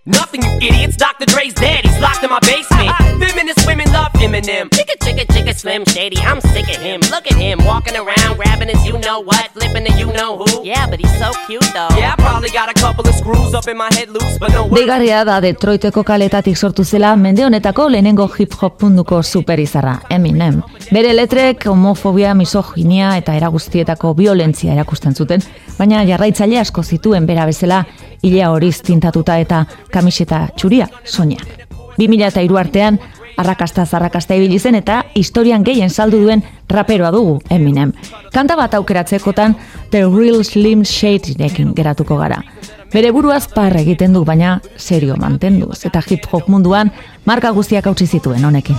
Nothing, 0.07 0.43
you 0.43 0.51
idiots. 0.63 0.97
Dr. 0.97 1.27
Dre's 1.27 1.53
dead. 1.53 1.85
He's 1.85 1.99
locked 2.01 2.25
in 2.25 2.31
my 2.31 2.41
basement. 2.41 2.89
Feminist 3.21 3.67
women 3.67 3.93
love 3.93 4.11
Eminem. 4.15 4.71
Chicka, 4.71 4.97
chicka, 4.99 5.27
chicka, 5.27 5.55
Slim 5.55 5.85
Shady. 5.85 6.17
I'm 6.23 6.41
sick 6.41 6.69
of 6.75 6.81
him. 6.81 7.01
Look 7.11 7.31
at 7.31 7.37
him 7.37 7.59
walking 7.67 7.95
around, 7.95 8.37
grabbing 8.39 8.71
his 8.71 8.83
you 8.87 8.99
know 8.99 9.21
what, 9.21 9.51
flipping 9.53 9.85
the 9.85 9.93
you 9.99 10.07
know 10.07 10.39
who. 10.39 10.65
Yeah, 10.65 10.87
but 10.89 11.01
he's 11.01 11.13
so 11.19 11.31
cute 11.47 11.69
though. 11.75 11.95
Yeah, 11.99 12.15
I 12.17 12.23
probably 12.23 12.49
got 12.49 12.71
a 12.71 12.81
couple 12.81 13.07
of 13.07 13.15
screws 13.15 13.53
up 13.53 13.69
in 13.69 13.77
my 13.77 13.91
head 13.93 14.09
loose, 14.09 14.39
but 14.39 14.51
no. 14.53 14.69
Deigarria 14.71 15.23
da 15.23 15.39
Detroiteko 15.43 16.03
kaletatik 16.03 16.57
sortu 16.57 16.83
zela 16.83 17.15
mende 17.17 17.45
honetako 17.45 17.91
lehenengo 17.91 18.27
hip-hop 18.27 18.81
munduko 18.83 19.23
superizarra, 19.23 20.01
Eminem. 20.09 20.63
Bere 20.91 21.13
letrek 21.13 21.67
homofobia, 21.69 22.33
misoginia 22.35 23.19
eta 23.19 23.37
eraguztietako 23.37 24.15
violentzia 24.17 24.73
erakusten 24.73 25.15
zuten, 25.15 25.45
baina 25.77 26.07
jarraitzaile 26.09 26.59
asko 26.59 26.83
zituen 26.83 27.27
bera 27.27 27.45
bezala 27.45 27.85
ilea 28.23 28.51
horiz 28.51 28.81
tintatuta 28.83 29.37
eta 29.39 29.65
kamiseta 29.93 30.47
txuria 30.57 30.89
soinean. 31.05 31.47
2003 31.99 32.59
artean, 32.59 32.99
arrakasta 33.37 33.87
zarrakasta 33.87 34.35
ibili 34.35 34.59
zen 34.59 34.75
eta 34.75 35.05
historian 35.17 35.65
gehien 35.65 35.91
saldu 35.91 36.21
duen 36.23 36.43
raperoa 36.69 37.11
dugu 37.13 37.41
Eminem. 37.51 37.93
Kanta 38.33 38.57
bat 38.57 38.75
aukeratzekotan 38.75 39.57
The 39.91 40.05
Real 40.05 40.45
Slim 40.45 40.85
Shadyrekin 40.85 41.73
geratuko 41.77 42.17
gara. 42.17 42.43
Bere 42.93 43.13
buruaz 43.15 43.47
parra 43.55 43.81
egiten 43.81 44.13
du, 44.13 44.25
baina 44.25 44.61
serio 44.77 45.17
mantenduz 45.17 45.85
eta 45.87 46.03
hip 46.11 46.27
hop 46.33 46.49
munduan 46.49 46.91
marka 47.25 47.53
guztiak 47.55 47.87
hautsi 47.87 48.07
zituen 48.07 48.45
honekin. 48.45 48.77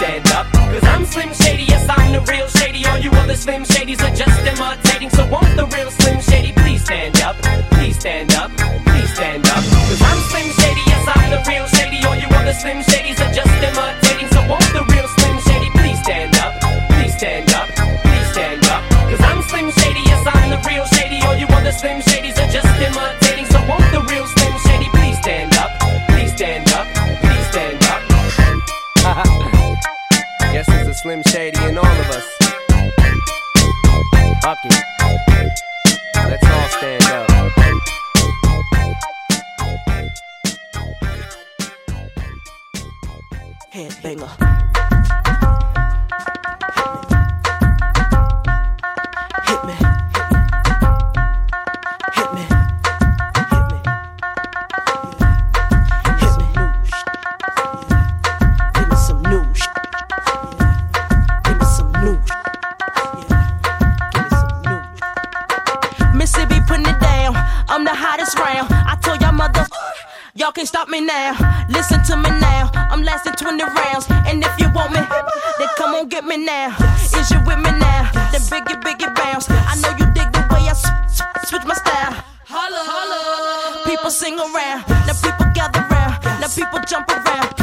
Stand 0.00 0.32
up. 0.32 0.46
Cause 0.50 0.84
I'm 0.84 1.04
Slim 1.04 1.28
Shady, 1.34 1.64
yes, 1.64 1.84
I'm 1.86 2.10
the 2.16 2.24
real 2.24 2.48
Shady. 2.48 2.86
All 2.86 2.96
you 2.96 3.10
other 3.20 3.36
Slim 3.36 3.64
Shadys 3.64 4.00
are 4.00 4.16
just 4.16 4.32
imitating. 4.48 5.10
So 5.10 5.28
won't 5.28 5.52
the 5.60 5.66
real 5.76 5.90
Slim 5.90 6.22
Shady 6.22 6.52
please 6.52 6.82
stand 6.82 7.20
up? 7.20 7.36
Please 7.76 8.00
stand 8.00 8.32
up, 8.32 8.48
please 8.56 9.12
stand 9.12 9.44
up. 9.44 9.60
Cause 9.60 10.00
I'm 10.00 10.20
Slim 10.32 10.48
Shady, 10.56 10.80
yes, 10.88 11.04
I'm 11.04 11.28
the 11.28 11.44
real 11.44 11.66
Shady. 11.76 12.00
All 12.08 12.16
you 12.16 12.28
other 12.32 12.54
Slim 12.54 12.80
Shadys 12.80 13.20
are 13.20 13.28
just 13.28 13.52
imitating. 13.60 14.28
So 14.32 14.40
won't 14.48 14.72
the 14.72 14.88
real 14.88 15.04
Slim 15.20 15.36
Shady 15.44 15.68
please 15.76 16.00
stand 16.00 16.32
up? 16.40 16.56
Please 16.96 17.12
stand 17.20 17.52
up, 17.52 17.68
please 18.00 18.28
stand 18.32 18.64
up. 18.72 18.80
Cause 19.04 19.20
I'm 19.20 19.42
Slim 19.52 19.68
Shady, 19.68 20.00
yes, 20.08 20.24
I'm 20.24 20.48
the 20.48 20.60
real 20.64 20.86
Shady. 20.96 21.20
All 21.28 21.36
you 21.36 21.46
other 21.52 21.72
Slim 21.76 22.00
Shadys 22.00 22.40
are 22.40 22.48
just 22.48 22.72
imitating. 22.80 23.44
So 23.52 23.60
won't 23.68 23.79
Slim 31.02 31.22
Shady 31.28 31.58
and 31.60 31.78
all 31.78 31.86
of 31.86 32.10
us. 32.10 32.26
Fuck 34.42 34.58
it. 34.64 34.84
Let's 36.14 36.46
all 36.46 36.68
stand 36.68 37.02
up. 37.04 37.30
Headbanger. 43.72 44.59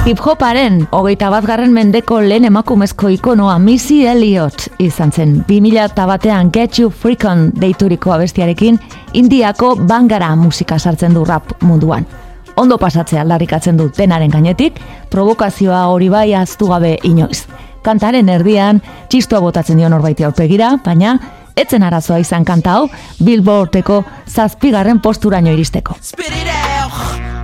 Hip-hoparen 0.07 0.85
hogeita 0.95 1.27
batgarren 1.27 1.73
mendeko 1.75 2.21
lehen 2.23 2.45
emakumezko 2.47 3.09
ikonoa 3.11 3.57
Missy 3.59 4.05
Elliott 4.07 4.69
izan 4.79 5.11
zen 5.11 5.33
2000 5.49 6.05
batean 6.07 6.51
Get 6.53 6.79
You 6.79 6.89
Freak 6.89 7.25
On 7.27 7.49
deituriko 7.51 8.13
abestiarekin 8.15 8.79
Indiako 9.19 9.73
bangara 9.75 10.29
musika 10.39 10.79
sartzen 10.79 11.11
du 11.13 11.25
rap 11.27 11.51
munduan. 11.61 12.07
Ondo 12.55 12.77
pasatzea 12.79 13.25
aldarrikatzen 13.25 13.75
du 13.75 13.89
denaren 13.97 14.31
gainetik, 14.31 14.79
provokazioa 15.11 15.83
hori 15.91 16.07
bai 16.09 16.33
aztu 16.39 16.71
gabe 16.71 16.95
inoiz. 17.03 17.43
Kantaren 17.83 18.29
erdian, 18.29 18.79
txistua 19.09 19.43
botatzen 19.43 19.77
dio 19.77 19.89
norbaiti 19.91 20.23
aurpegira, 20.23 20.77
baina 20.85 21.17
etzen 21.55 21.83
arazoa 21.83 22.23
izan 22.23 22.47
kanta 22.47 22.79
hau, 22.79 22.87
Billboardeko 23.19 24.05
zazpigarren 24.25 25.03
posturaino 25.03 25.51
iristeko. 25.51 25.99
Spit 25.99 26.31
it 26.31 26.47
out. 26.47 27.36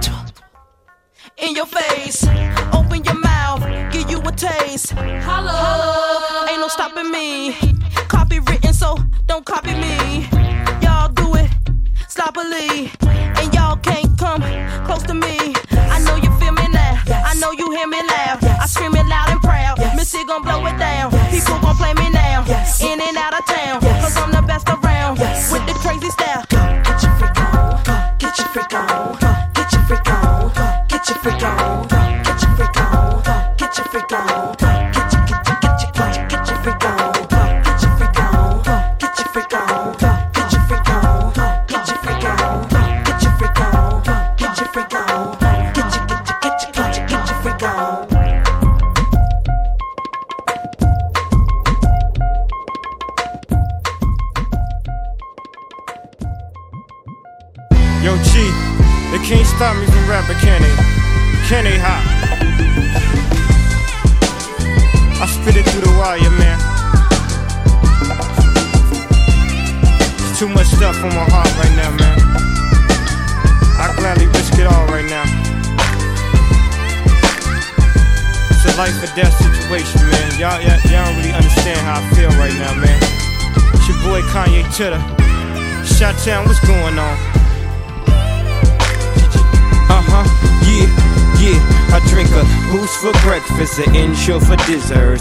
In 1.44 1.58
your 1.58 1.66
face. 1.66 2.24
Open 2.72 3.04
your 3.04 3.20
mouth. 3.20 3.62
Give 3.92 4.10
you 4.10 4.22
a 4.22 4.32
taste. 4.32 4.92
Holla. 5.28 6.48
Ain't 6.50 6.62
no 6.62 6.70
stopping 6.70 7.12
me. 7.12 7.54
Copy 8.08 8.40
written, 8.40 8.72
so 8.72 8.98
don't 9.26 9.46
copy 9.46 9.74
me. 9.74 10.26
Y'all 10.82 11.10
do 11.10 11.36
it 11.36 11.52
sloppily. 12.08 12.90
And 13.02 13.54
y'all 13.54 13.76
can't 13.76 14.18
come 14.18 14.42
close 14.86 15.04
to 15.04 15.14
me. 15.14 15.54
I 15.92 16.00
know 16.06 16.16
you 16.16 16.32
feel 16.40 16.54
me 16.54 16.66
now. 16.72 17.04
I 17.12 17.36
know 17.42 17.52
you 17.52 17.72
hear 17.72 17.88
me 17.88 18.00
loud. 18.00 18.42
I 18.64 18.66
scream 18.66 18.96
it 18.96 19.06
loud 19.06 19.30
and 19.30 19.42
proud. 19.42 19.80
Missy 19.98 20.24
gon' 20.24 20.44
blow 20.44 20.66
it 20.66 20.78
down. 20.80 21.12
People 21.30 21.60
gon' 21.60 21.76
play 21.76 21.94
me 21.96 22.10
now. 22.10 22.46
In 22.80 23.02
and 23.02 23.18
out 23.18 23.38
of 23.38 23.46
town. 23.48 23.82
Cause 23.82 24.16
I'm 24.16 24.32
the 24.32 24.44
best 24.48 24.70
around. 24.70 25.20
With 25.20 25.68
the 25.68 25.74
crazy 25.84 26.10
style. 26.10 26.53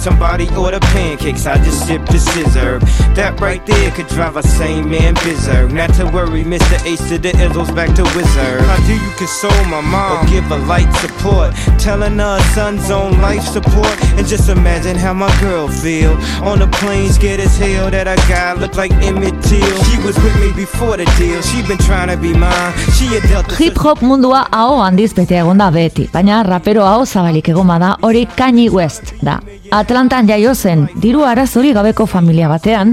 Somebody 0.03 0.49
order 0.57 0.81
pancakes, 0.81 1.47
I 1.47 1.63
just 1.63 1.87
sip 1.87 2.05
the 2.07 2.19
scissor. 2.19 2.81
That 3.15 3.39
right 3.41 3.65
there 3.67 3.91
could 3.93 4.09
drive 4.09 4.37
a 4.37 4.43
sane 4.43 4.91
man 4.91 5.15
berserk. 5.15 5.71
Not 5.71 5.95
to 5.95 6.07
worry, 6.11 6.43
Mr. 6.43 6.75
Ace 6.85 7.07
to 7.09 7.19
the 7.19 7.31
Izzles 7.39 7.73
back 7.73 7.95
to 7.95 8.03
Wizard. 8.17 8.63
How 8.67 8.79
do 8.85 8.95
you 8.95 9.11
console 9.15 9.65
my 9.71 9.81
mom 9.81 10.27
or 10.27 10.29
give 10.29 10.43
her 10.51 10.59
light 10.67 10.91
support? 10.99 11.55
Telling 11.79 12.19
her 12.19 12.41
son's 12.53 12.91
on 12.91 13.21
life 13.21 13.45
support. 13.45 13.95
And 14.19 14.27
just 14.27 14.49
imagine 14.49 14.97
how 14.97 15.15
my 15.15 15.31
girl 15.41 15.69
feel. 15.69 16.19
On 16.43 16.59
the 16.59 16.67
plane, 16.67 17.13
scared 17.13 17.39
as 17.39 17.57
hell 17.57 17.89
that 17.93 18.09
a 18.09 18.17
guy 18.27 18.55
look 18.55 18.75
like 18.75 18.91
Emmett 19.07 19.41
Till. 19.45 19.77
She 19.85 20.03
was 20.03 20.19
with 20.19 20.35
me 20.43 20.51
before 20.53 20.97
the 20.97 21.07
deal. 21.17 21.41
She 21.43 21.63
been 21.63 21.79
trying 21.79 22.09
to 22.09 22.17
be 22.17 22.35
mine. 22.35 22.73
She 22.99 23.07
a 23.15 23.21
delta. 23.21 23.55
Hip 23.55 23.77
hop 23.77 23.99
mundua 24.01 24.49
hau 24.51 24.83
handiz 24.83 25.15
bete 25.15 25.39
egon 25.39 25.59
da 25.59 25.71
beti, 25.71 26.11
baina 26.11 26.43
rapero 26.43 26.83
hau 26.83 27.05
zabalik 27.05 27.49
egon 27.49 27.69
bada 27.69 27.97
hori 28.03 28.27
Kanye 28.27 28.69
West 28.69 29.15
da. 29.23 29.39
Atlantan 29.73 30.29
jaio 30.29 30.53
zen, 30.55 30.83
diru 31.01 31.23
arazori 31.25 31.71
gabeko 31.73 32.05
familia 32.05 32.49
batean, 32.51 32.91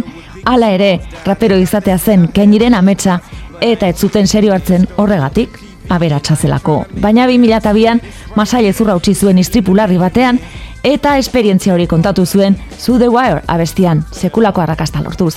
hala 0.48 0.70
ere, 0.72 1.02
rapero 1.26 1.58
izatea 1.60 1.98
zen 2.00 2.30
Kanyiren 2.32 2.74
ametsa 2.74 3.18
eta 3.60 3.90
ez 3.92 3.98
zuten 4.00 4.32
serio 4.32 4.54
hartzen 4.56 4.86
horregatik, 4.96 5.60
aberatsa 5.92 6.38
zelako. 6.40 6.86
Baina 7.04 7.28
2002an 7.28 8.00
masail 8.40 8.70
ezurra 8.72 8.96
utzi 8.96 9.12
zuen 9.14 9.44
istripularri 9.44 10.00
batean 10.00 10.40
eta 10.88 11.18
esperientzia 11.20 11.74
hori 11.74 11.88
kontatu 11.88 12.26
zuen 12.26 12.56
Zu 12.78 12.96
The 12.98 13.10
Wire 13.12 13.44
abestian, 13.48 14.06
sekulako 14.14 14.62
arrakasta 14.62 15.04
lortuz. 15.04 15.36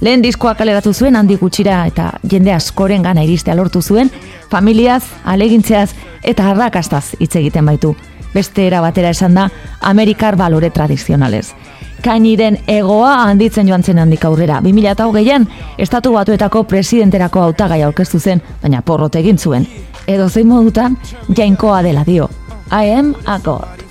Lehen 0.00 0.24
diskoa 0.24 0.54
kaleratu 0.54 0.94
zuen 0.94 1.20
handi 1.20 1.36
gutxira 1.36 1.84
eta 1.86 2.14
jende 2.24 2.56
askoren 2.56 3.04
gana 3.04 3.28
iristea 3.28 3.54
lortu 3.60 3.82
zuen, 3.82 4.08
familiaz, 4.48 5.02
alegintzeaz 5.24 5.90
eta 6.22 6.48
arrakastaz 6.48 7.10
hitz 7.20 7.34
egiten 7.36 7.68
baitu. 7.68 7.92
Beste 8.34 8.66
era 8.66 8.80
batera 8.80 9.10
esan 9.10 9.34
da, 9.34 9.48
Amerikar 9.80 10.36
balore 10.36 10.70
tradizionalez. 10.70 11.54
Kainiren 12.02 12.60
egoa 12.70 13.24
handitzen 13.24 13.66
joan 13.68 13.82
zen 13.82 13.98
handik 13.98 14.24
aurrera. 14.24 14.60
2008an, 14.62 15.46
estatu 15.78 16.12
batuetako 16.14 16.62
presidenterako 16.70 17.42
hautagai 17.42 17.82
aurkeztu 17.82 18.20
zen, 18.20 18.42
baina 18.62 18.82
porrot 18.82 19.16
egin 19.18 19.38
zuen. 19.38 19.66
Edo 20.06 20.28
zein 20.28 20.46
modutan, 20.46 20.96
jainkoa 21.36 21.82
dela 21.82 22.04
dio. 22.06 22.28
I 22.70 22.84
am 22.92 23.14
a 23.26 23.38
god. 23.38 23.82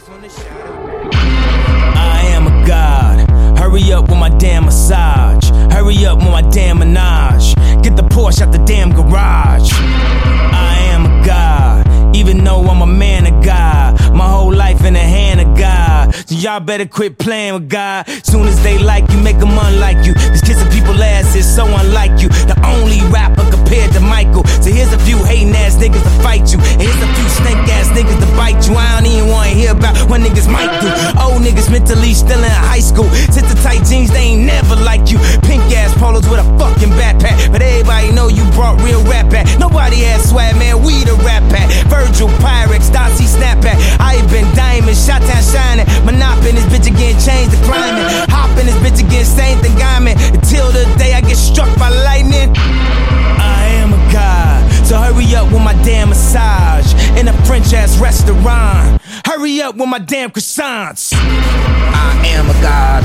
I 1.96 2.34
am 2.36 2.48
a 2.48 2.66
god. 2.66 3.26
Hurry 3.60 3.92
up 3.92 4.08
with 4.08 4.20
my 4.20 4.30
damn 4.30 4.66
massage. 4.66 5.50
Hurry 5.74 6.06
up 6.06 6.20
with 6.20 6.32
my 6.32 6.42
damn 6.44 6.80
menage. 6.80 7.56
Get 7.82 7.96
the 7.96 8.04
Porsche 8.04 8.44
out 8.44 8.52
the 8.52 8.60
damn 8.60 8.92
garage. 8.94 9.72
I 9.74 10.78
am 10.94 11.06
a 11.06 11.26
god. 11.26 11.77
Even 12.18 12.44
though 12.44 12.64
I'm 12.64 12.82
a 12.82 12.88
man 12.88 13.28
of 13.28 13.46
God. 13.46 13.94
My 14.12 14.28
whole 14.28 14.52
life 14.52 14.84
in 14.84 14.94
the 14.94 15.00
hand 15.00 15.40
of 15.40 15.56
God. 15.56 16.16
So 16.26 16.34
y'all 16.34 16.60
better 16.60 16.88
quit 16.88 17.20
playing 17.20 17.54
with 17.54 17.70
God. 17.70 18.10
Soon 18.26 18.48
as 18.48 18.58
they 18.64 18.80
like 18.80 19.08
you, 19.12 19.20
make 19.22 19.38
them 19.38 19.54
unlike 19.54 20.04
you. 20.04 20.16
Cause 20.16 20.42
kissing 20.42 20.68
people 20.74 20.98
ass 20.98 21.36
is 21.36 21.46
so 21.46 21.68
unlike 21.68 22.20
you. 22.20 22.30
The 22.50 22.58
only 22.66 23.02
rapper 23.14 23.46
compared 23.52 23.94
to 23.94 24.00
Michael. 24.00 24.44
So 24.66 24.74
here's 24.74 24.92
a 24.94 25.00
few 25.06 25.18
hating 25.30 25.54
ass 25.54 25.76
niggas 25.78 26.02
to 26.02 26.14
fight 26.26 26.50
you. 26.50 26.58
And 26.58 26.82
here's 26.82 26.98
a 26.98 27.10
few 27.14 27.30
snake 27.38 27.62
ass 27.70 27.86
niggas 27.94 28.18
to 28.18 28.30
bite 28.36 28.66
you. 28.66 28.74
I 28.74 28.98
don't 28.98 29.06
even 29.06 29.30
wanna 29.30 29.54
hear 29.54 29.72
about 29.78 29.94
what 30.10 30.20
niggas 30.22 30.50
might 30.50 30.74
do. 30.82 30.90
Old 31.22 31.46
niggas 31.46 31.70
mentally 31.70 32.16
still 32.16 32.42
in 32.42 32.50
high 32.50 32.82
school. 32.82 33.10
Sit 33.30 33.46
the 33.46 33.54
tight 33.62 33.86
jeans, 33.86 34.10
they 34.10 34.34
ain't 34.34 34.42
never 34.42 34.76
like 34.76 35.12
you. 35.12 35.20
Pink 35.46 35.62
ass 35.78 35.94
polos 36.02 36.28
with 36.28 36.42
a 36.42 36.48
fucking 36.58 36.98
backpack. 36.98 37.52
But 37.52 37.62
everybody 37.62 38.12
know 38.12 38.28
you 38.28 38.42
brought 38.58 38.82
real 38.82 39.06
rap 39.06 39.30
back. 39.30 39.46
Nobody 39.60 40.02
has 40.10 40.28
swag, 40.28 40.58
man. 40.58 40.82
We 40.82 41.06
the 41.06 41.14
rap 41.22 41.46
pack. 41.54 41.70
Virgil, 42.08 42.30
Pyrex, 42.40 42.90
Dossie, 42.90 43.28
Snapback. 43.28 43.76
I 44.00 44.22
been 44.32 44.48
diamond, 44.56 44.96
shot 44.96 45.22
town 45.22 45.44
shining. 45.44 45.86
Monopoly, 46.06 46.52
this 46.52 46.66
bitch 46.66 46.88
again, 46.88 47.20
change 47.20 47.52
the 47.52 47.60
climate. 47.66 48.08
Hop 48.32 48.50
in 48.58 48.66
this 48.66 48.76
bitch 48.76 49.06
again, 49.06 49.26
same 49.26 49.60
thing 49.60 49.76
I'm. 49.82 50.08
Until 50.08 50.72
the 50.72 50.86
day 50.98 51.14
I 51.14 51.22
get 51.22 51.36
struck 51.36 51.68
by 51.78 51.90
lightning. 51.90 52.56
I 52.56 53.68
am 53.84 53.94
a 53.94 54.14
god. 54.14 54.86
So 54.86 54.98
hurry 54.98 55.36
up 55.36 55.52
with 55.52 55.62
my 55.62 55.74
damn 55.84 56.10
massage. 56.10 56.94
In 57.20 57.28
a 57.28 57.34
French 57.46 57.74
ass 57.74 58.00
restaurant. 58.00 59.02
Hurry 59.26 59.62
up 59.62 59.76
with 59.76 59.90
my 59.90 60.00
damn 60.00 60.32
croissants. 60.32 61.14
I 61.14 62.24
am 62.28 62.50
a 62.50 62.62
god. 62.62 63.04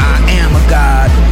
I 0.00 0.30
am 0.30 0.50
a 0.56 0.70
god. 0.70 1.23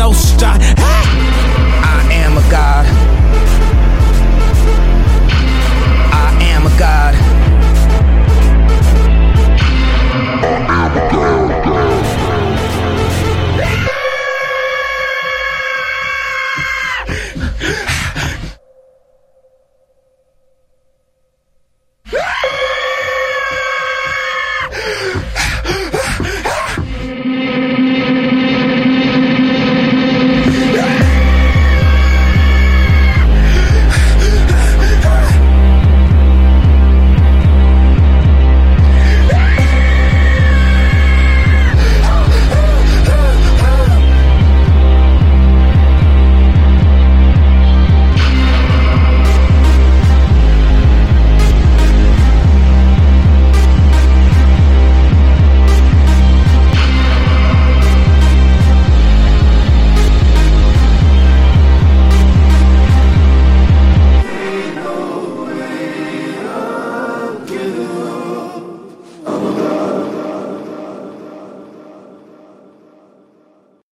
no 0.00 0.14
stop. 0.14 0.89